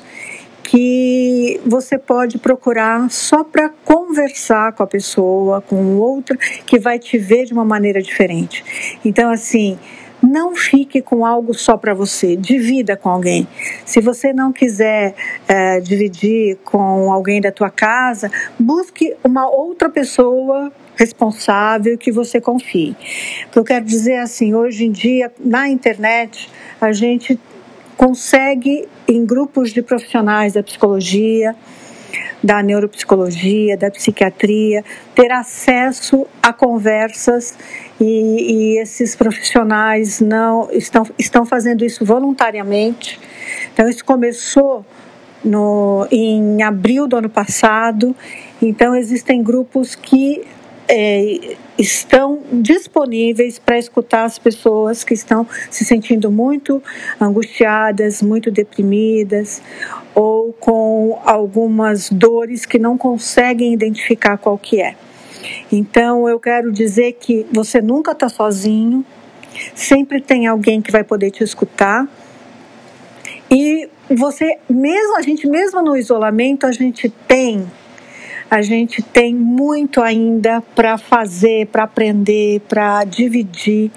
que 0.74 1.60
você 1.64 1.96
pode 1.96 2.36
procurar 2.36 3.08
só 3.08 3.44
para 3.44 3.68
conversar 3.84 4.72
com 4.72 4.82
a 4.82 4.86
pessoa, 4.88 5.60
com 5.60 5.98
outra 5.98 6.36
que 6.66 6.80
vai 6.80 6.98
te 6.98 7.16
ver 7.16 7.44
de 7.44 7.52
uma 7.52 7.64
maneira 7.64 8.02
diferente. 8.02 8.98
Então, 9.04 9.30
assim, 9.30 9.78
não 10.20 10.56
fique 10.56 11.00
com 11.00 11.24
algo 11.24 11.54
só 11.54 11.76
para 11.76 11.94
você, 11.94 12.34
divida 12.34 12.96
com 12.96 13.08
alguém. 13.08 13.46
Se 13.86 14.00
você 14.00 14.32
não 14.32 14.52
quiser 14.52 15.14
é, 15.46 15.78
dividir 15.78 16.56
com 16.64 17.12
alguém 17.12 17.40
da 17.40 17.52
tua 17.52 17.70
casa, 17.70 18.28
busque 18.58 19.14
uma 19.22 19.48
outra 19.48 19.88
pessoa 19.88 20.72
responsável 20.96 21.96
que 21.96 22.10
você 22.10 22.40
confie. 22.40 22.96
Eu 23.54 23.62
quero 23.62 23.84
dizer 23.84 24.16
assim, 24.16 24.56
hoje 24.56 24.86
em 24.86 24.90
dia 24.90 25.30
na 25.38 25.68
internet 25.68 26.50
a 26.80 26.90
gente 26.90 27.38
consegue, 27.96 28.88
em 29.08 29.24
grupos 29.24 29.72
de 29.72 29.82
profissionais 29.82 30.52
da 30.52 30.62
psicologia, 30.62 31.54
da 32.42 32.62
neuropsicologia, 32.62 33.76
da 33.76 33.90
psiquiatria, 33.90 34.84
ter 35.14 35.32
acesso 35.32 36.26
a 36.42 36.52
conversas 36.52 37.56
e, 38.00 38.74
e, 38.74 38.78
esses 38.78 39.16
profissionais 39.16 40.20
não 40.20 40.68
estão, 40.70 41.06
estão 41.18 41.46
fazendo 41.46 41.84
isso 41.84 42.04
voluntariamente. 42.04 43.18
Então 43.72 43.88
isso 43.88 44.04
começou 44.04 44.84
no, 45.44 46.06
em 46.10 46.62
abril 46.62 47.06
do 47.06 47.16
ano 47.16 47.30
passado. 47.30 48.14
Então 48.60 48.94
existem 48.94 49.42
grupos 49.42 49.94
que 49.94 50.44
é, 50.88 51.56
estão 51.78 52.42
disponíveis 52.52 53.58
para 53.58 53.78
escutar 53.78 54.24
as 54.24 54.38
pessoas 54.38 55.02
que 55.02 55.14
estão 55.14 55.46
se 55.70 55.84
sentindo 55.84 56.30
muito 56.30 56.82
angustiadas, 57.20 58.22
muito 58.22 58.50
deprimidas 58.50 59.62
ou 60.14 60.52
com 60.52 61.20
algumas 61.24 62.10
dores 62.10 62.64
que 62.66 62.78
não 62.78 62.96
conseguem 62.96 63.72
identificar 63.72 64.36
qual 64.36 64.56
que 64.56 64.80
é. 64.80 64.94
Então 65.70 66.28
eu 66.28 66.38
quero 66.38 66.72
dizer 66.72 67.12
que 67.12 67.46
você 67.52 67.80
nunca 67.80 68.12
está 68.12 68.28
sozinho, 68.28 69.04
sempre 69.74 70.20
tem 70.20 70.46
alguém 70.46 70.80
que 70.80 70.92
vai 70.92 71.04
poder 71.04 71.30
te 71.30 71.42
escutar. 71.42 72.06
E 73.50 73.88
você, 74.08 74.58
mesmo 74.68 75.16
a 75.16 75.22
gente, 75.22 75.46
mesmo 75.46 75.82
no 75.82 75.96
isolamento, 75.96 76.66
a 76.66 76.72
gente 76.72 77.08
tem 77.26 77.66
a 78.54 78.62
gente 78.62 79.02
tem 79.02 79.34
muito 79.34 80.00
ainda 80.00 80.60
para 80.76 80.96
fazer, 80.96 81.66
para 81.66 81.82
aprender, 81.82 82.60
para 82.68 83.02
dividir. 83.02 83.90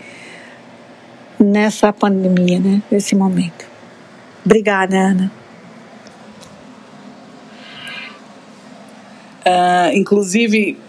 nessa 1.39 1.93
pandemia, 1.93 2.59
né, 2.59 2.81
nesse 2.89 3.15
momento. 3.15 3.67
Obrigada, 4.43 4.97
Ana. 4.97 5.31
Uh, 9.45 9.95
inclusive, 9.95 10.79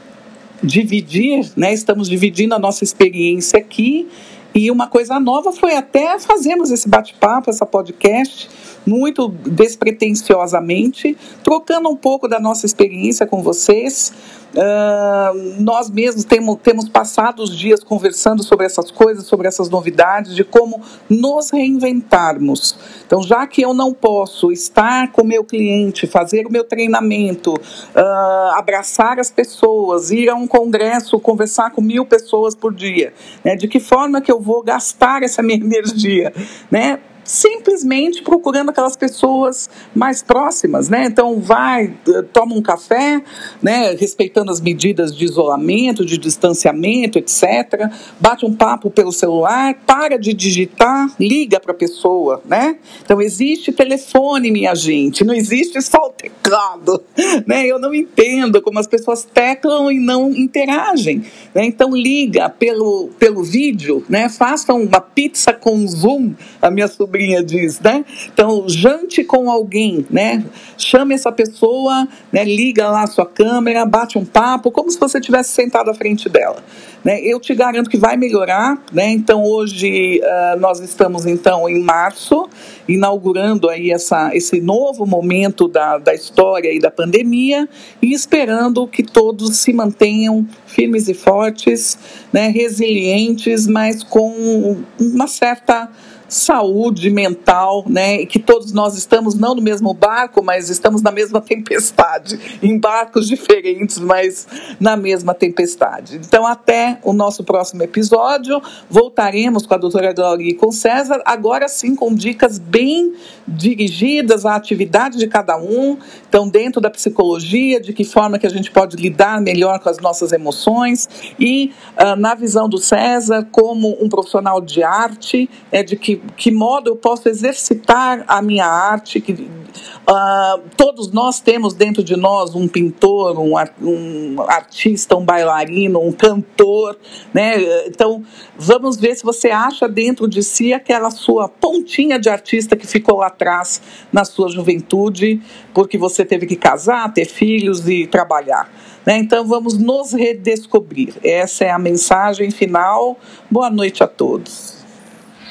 dividir, 0.63 1.51
né? 1.55 1.75
Estamos 1.75 2.09
dividindo 2.09 2.55
a 2.55 2.59
nossa 2.59 2.83
experiência 2.83 3.59
aqui. 3.59 4.09
E 4.55 4.71
uma 4.71 4.87
coisa 4.87 5.21
nova 5.21 5.53
foi 5.53 5.75
até 5.75 6.19
fazermos 6.19 6.71
esse 6.71 6.89
bate-papo, 6.89 7.51
essa 7.51 7.67
podcast, 7.67 8.49
muito 8.87 9.29
despretensiosamente, 9.29 11.17
trocando 11.45 11.89
um 11.89 11.97
pouco 11.97 12.27
da 12.27 12.41
nossa 12.41 12.67
experiência 12.67 13.27
com 13.27 13.43
vocês, 13.43 14.13
Uh, 14.55 15.63
nós 15.63 15.91
mesmos 15.91 16.25
temos, 16.25 16.57
temos 16.63 16.89
passado 16.89 17.43
os 17.43 17.57
dias 17.57 17.85
conversando 17.85 18.43
sobre 18.43 18.65
essas 18.65 18.91
coisas, 18.91 19.27
sobre 19.27 19.47
essas 19.47 19.69
novidades, 19.69 20.35
de 20.35 20.43
como 20.43 20.81
nos 21.09 21.51
reinventarmos. 21.51 22.79
Então, 23.07 23.23
já 23.23 23.47
que 23.47 23.61
eu 23.61 23.75
não 23.75 23.93
posso 23.93 24.51
estar 24.51 25.13
com 25.13 25.23
meu 25.23 25.45
cliente, 25.45 26.07
fazer 26.07 26.47
o 26.47 26.51
meu 26.51 26.65
treinamento, 26.65 27.53
uh, 27.55 28.57
abraçar 28.57 29.19
as 29.19 29.31
pessoas, 29.31 30.11
ir 30.11 30.31
a 30.31 30.35
um 30.35 30.47
congresso, 30.47 31.21
conversar 31.21 31.71
com 31.71 31.83
mil 31.83 32.07
pessoas 32.07 32.55
por 32.55 32.75
dia, 32.75 33.13
né? 33.45 33.55
de 33.55 33.69
que 33.69 33.79
forma 33.79 34.21
que 34.21 34.33
eu 34.33 34.41
vou 34.41 34.63
gastar 34.63 35.23
essa 35.23 35.43
minha 35.43 35.59
energia? 35.63 36.33
Né? 36.71 36.99
Simplesmente 37.29 38.23
procurando 38.23 38.71
aquelas 38.71 38.97
pessoas 38.97 39.69
mais 39.95 40.23
próximas, 40.23 40.89
né? 40.89 41.05
Então 41.05 41.39
vai, 41.41 41.95
toma 42.33 42.55
um 42.55 42.63
café, 42.63 43.23
né? 43.63 43.95
Respeitando 43.95 44.51
as 44.51 44.63
medidas 44.63 45.15
de 45.15 45.27
isolamento, 45.27 46.07
de 46.07 46.17
distanciamento, 46.17 47.19
etc. 47.19 47.91
Bate 48.19 48.47
um 48.47 48.55
papo 48.55 48.91
pelo 48.91 49.13
celular, 49.13 49.75
para 49.87 50.19
de 50.19 50.33
digitar, 50.33 51.15
liga 51.21 51.61
para 51.61 51.73
a 51.73 51.75
pessoa, 51.75 52.43
né? 52.47 52.79
Então 53.05 53.21
existe 53.21 53.73
telefone, 53.73 54.51
minha 54.51 54.75
gente, 54.75 55.23
não 55.23 55.35
existe 55.35 55.83
só 55.83 55.99
o 56.07 56.11
teclado, 56.11 57.03
né? 57.47 57.67
Eu 57.67 57.79
não 57.79 57.95
entendo 57.95 58.63
como 58.63 58.79
as 58.79 58.87
pessoas 58.87 59.23
teclam 59.23 59.93
e 59.93 60.01
não 60.01 60.31
interagem, 60.31 61.27
né? 61.55 61.67
Então 61.67 61.95
liga 61.95 62.49
pelo 62.49 63.11
pelo 63.19 63.43
vídeo, 63.43 64.03
né? 64.09 64.31
Faça 64.31 64.73
uma 64.73 65.01
pizza 65.01 65.53
com 65.53 65.87
Zoom, 65.87 66.33
a 66.63 66.71
minha 66.71 66.89
sobrinha 66.89 67.18
sobrinha 67.19 67.43
diz, 67.43 67.81
né? 67.81 68.05
Então, 68.33 68.65
jante 68.69 69.25
com 69.25 69.51
alguém, 69.51 70.07
né? 70.09 70.45
Chame 70.77 71.15
essa 71.15 71.33
pessoa, 71.33 72.07
né? 72.33 72.45
liga 72.45 72.89
lá 72.89 73.03
a 73.03 73.07
sua 73.09 73.27
câmera, 73.27 73.85
bate 73.85 74.17
um 74.17 74.25
papo, 74.25 74.71
como 74.71 74.91
se 74.91 74.99
você 74.99 75.19
estivesse 75.19 75.51
sentado 75.51 75.91
à 75.91 75.95
frente 75.95 76.29
dela. 76.29 76.63
Né? 77.05 77.21
Eu 77.21 77.41
te 77.41 77.55
garanto 77.55 77.91
que 77.91 77.97
vai 77.97 78.17
melhorar, 78.17 78.81
né? 78.93 79.11
Então, 79.11 79.43
hoje 79.43 80.21
uh, 80.21 80.61
nós 80.61 80.79
estamos, 80.81 81.27
então, 81.27 81.69
em 81.69 81.81
março, 81.81 82.49
inaugurando 82.87 83.69
aí 83.69 83.91
essa, 83.91 84.35
esse 84.35 84.61
novo 84.61 85.05
momento 85.05 85.67
da, 85.67 85.99
da 85.99 86.15
história 86.15 86.73
e 86.73 86.79
da 86.79 86.91
pandemia 86.91 87.69
e 88.01 88.13
esperando 88.13 88.87
que 88.87 89.03
todos 89.03 89.57
se 89.57 89.73
mantenham 89.73 90.47
firmes 90.67 91.09
e 91.09 91.15
fortes, 91.15 91.99
né? 92.33 92.49
resilientes, 92.49 93.67
mas 93.67 94.03
com 94.05 94.77
uma 95.01 95.27
certa 95.27 95.89
saúde 96.29 97.11
mental, 97.11 97.85
né? 97.89 98.27
Que 98.27 98.39
todos 98.39 98.73
nós 98.73 98.97
estamos 98.97 99.35
não 99.35 99.55
no 99.55 99.63
mesmo 99.63 99.95
barco, 99.95 100.43
mas 100.43 100.69
estamos 100.69 101.01
na 101.01 101.11
mesma 101.11 101.41
tempestade, 101.41 102.59
em 102.63 102.79
barcos 102.79 103.27
diferentes, 103.27 103.99
mas 103.99 104.47
na 104.79 104.97
mesma 104.97 105.35
tempestade. 105.35 106.17
Então, 106.17 106.47
até 106.47 106.99
o 107.03 107.13
nosso 107.13 107.43
próximo 107.43 107.83
episódio, 107.83 108.61
voltaremos 108.91 109.67
com 109.67 109.75
a 109.75 109.79
doutora 109.79 110.13
Glória 110.13 110.51
e 110.51 110.55
com 110.55 110.71
César, 110.71 111.23
agora 111.25 111.69
sim 111.69 111.95
com 111.95 112.15
dicas 112.15 112.59
bem 112.59 113.15
dirigidas 113.47 114.45
à 114.45 114.55
atividade 114.55 115.17
de 115.17 115.27
cada 115.27 115.57
um, 115.57 115.97
então 116.29 116.49
dentro 116.49 116.81
da 116.81 116.91
psicologia, 116.91 117.81
de 117.81 117.93
que 117.93 118.05
forma 118.05 118.39
que 118.39 118.47
a 118.47 118.51
gente 118.51 118.71
pode 118.71 118.97
lidar 118.97 119.41
melhor 119.41 119.79
com 119.79 119.89
as 119.89 119.99
nossas 119.99 120.33
emoções 120.33 121.09
e 121.39 121.73
uh, 121.97 122.17
na 122.17 122.35
visão 122.35 122.69
do 122.69 122.79
César 122.79 123.47
como 123.51 123.97
um 124.03 124.09
profissional 124.09 124.61
de 124.61 124.83
arte, 124.83 125.49
é 125.73 125.83
de 125.83 125.97
que 125.97 126.18
que, 126.37 126.51
modo 126.51 126.91
eu 126.91 126.97
posso 126.97 127.29
exercitar 127.29 128.25
a 128.27 128.41
minha 128.41 128.67
arte, 128.67 129.21
que 129.21 129.33
uh, 129.33 130.61
todos 130.77 131.11
nós 131.13 131.41
temos 131.41 131.75
dentro 131.75 132.03
de 132.03 132.17
nós 132.17 132.55
um 132.55 132.67
pintor, 132.69 133.39
um, 133.39 133.55
um 133.83 134.43
artista, 134.43 135.17
um 135.17 135.25
bailarino, 135.25 136.01
um 136.01 136.13
cantor, 136.13 136.97
né? 137.33 137.87
Então, 137.87 138.25
vamos 138.57 138.97
ver 138.97 139.15
se 139.17 139.25
você 139.25 139.51
acha 139.51 139.89
dentro 139.89 140.29
de 140.29 140.43
si 140.43 140.73
aquela 140.73 141.11
sua 141.11 141.49
pontinha 141.49 142.19
de 142.19 142.29
artista 142.29 142.77
que 142.77 142.87
ficou 142.87 143.19
lá 143.19 143.27
atrás 143.27 143.81
na 144.13 144.25
sua 144.25 144.49
juventude, 144.49 145.41
porque 145.75 145.99
você 145.99 146.25
teve 146.25 146.47
que 146.47 146.57
casar, 146.57 147.13
ter 147.13 147.27
filhos 147.27 147.89
e 147.89 148.07
trabalhar. 148.07 148.71
Né? 149.05 149.17
Então, 149.19 149.47
vamos 149.47 149.79
nos 149.79 150.13
redescobrir. 150.13 151.15
Essa 151.25 151.65
é 151.65 151.71
a 151.71 151.79
mensagem 151.79 152.51
final. 152.51 153.19
Boa 153.51 153.71
noite 153.71 154.03
a 154.03 154.07
todos. 154.07 154.78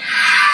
Música 0.07 0.47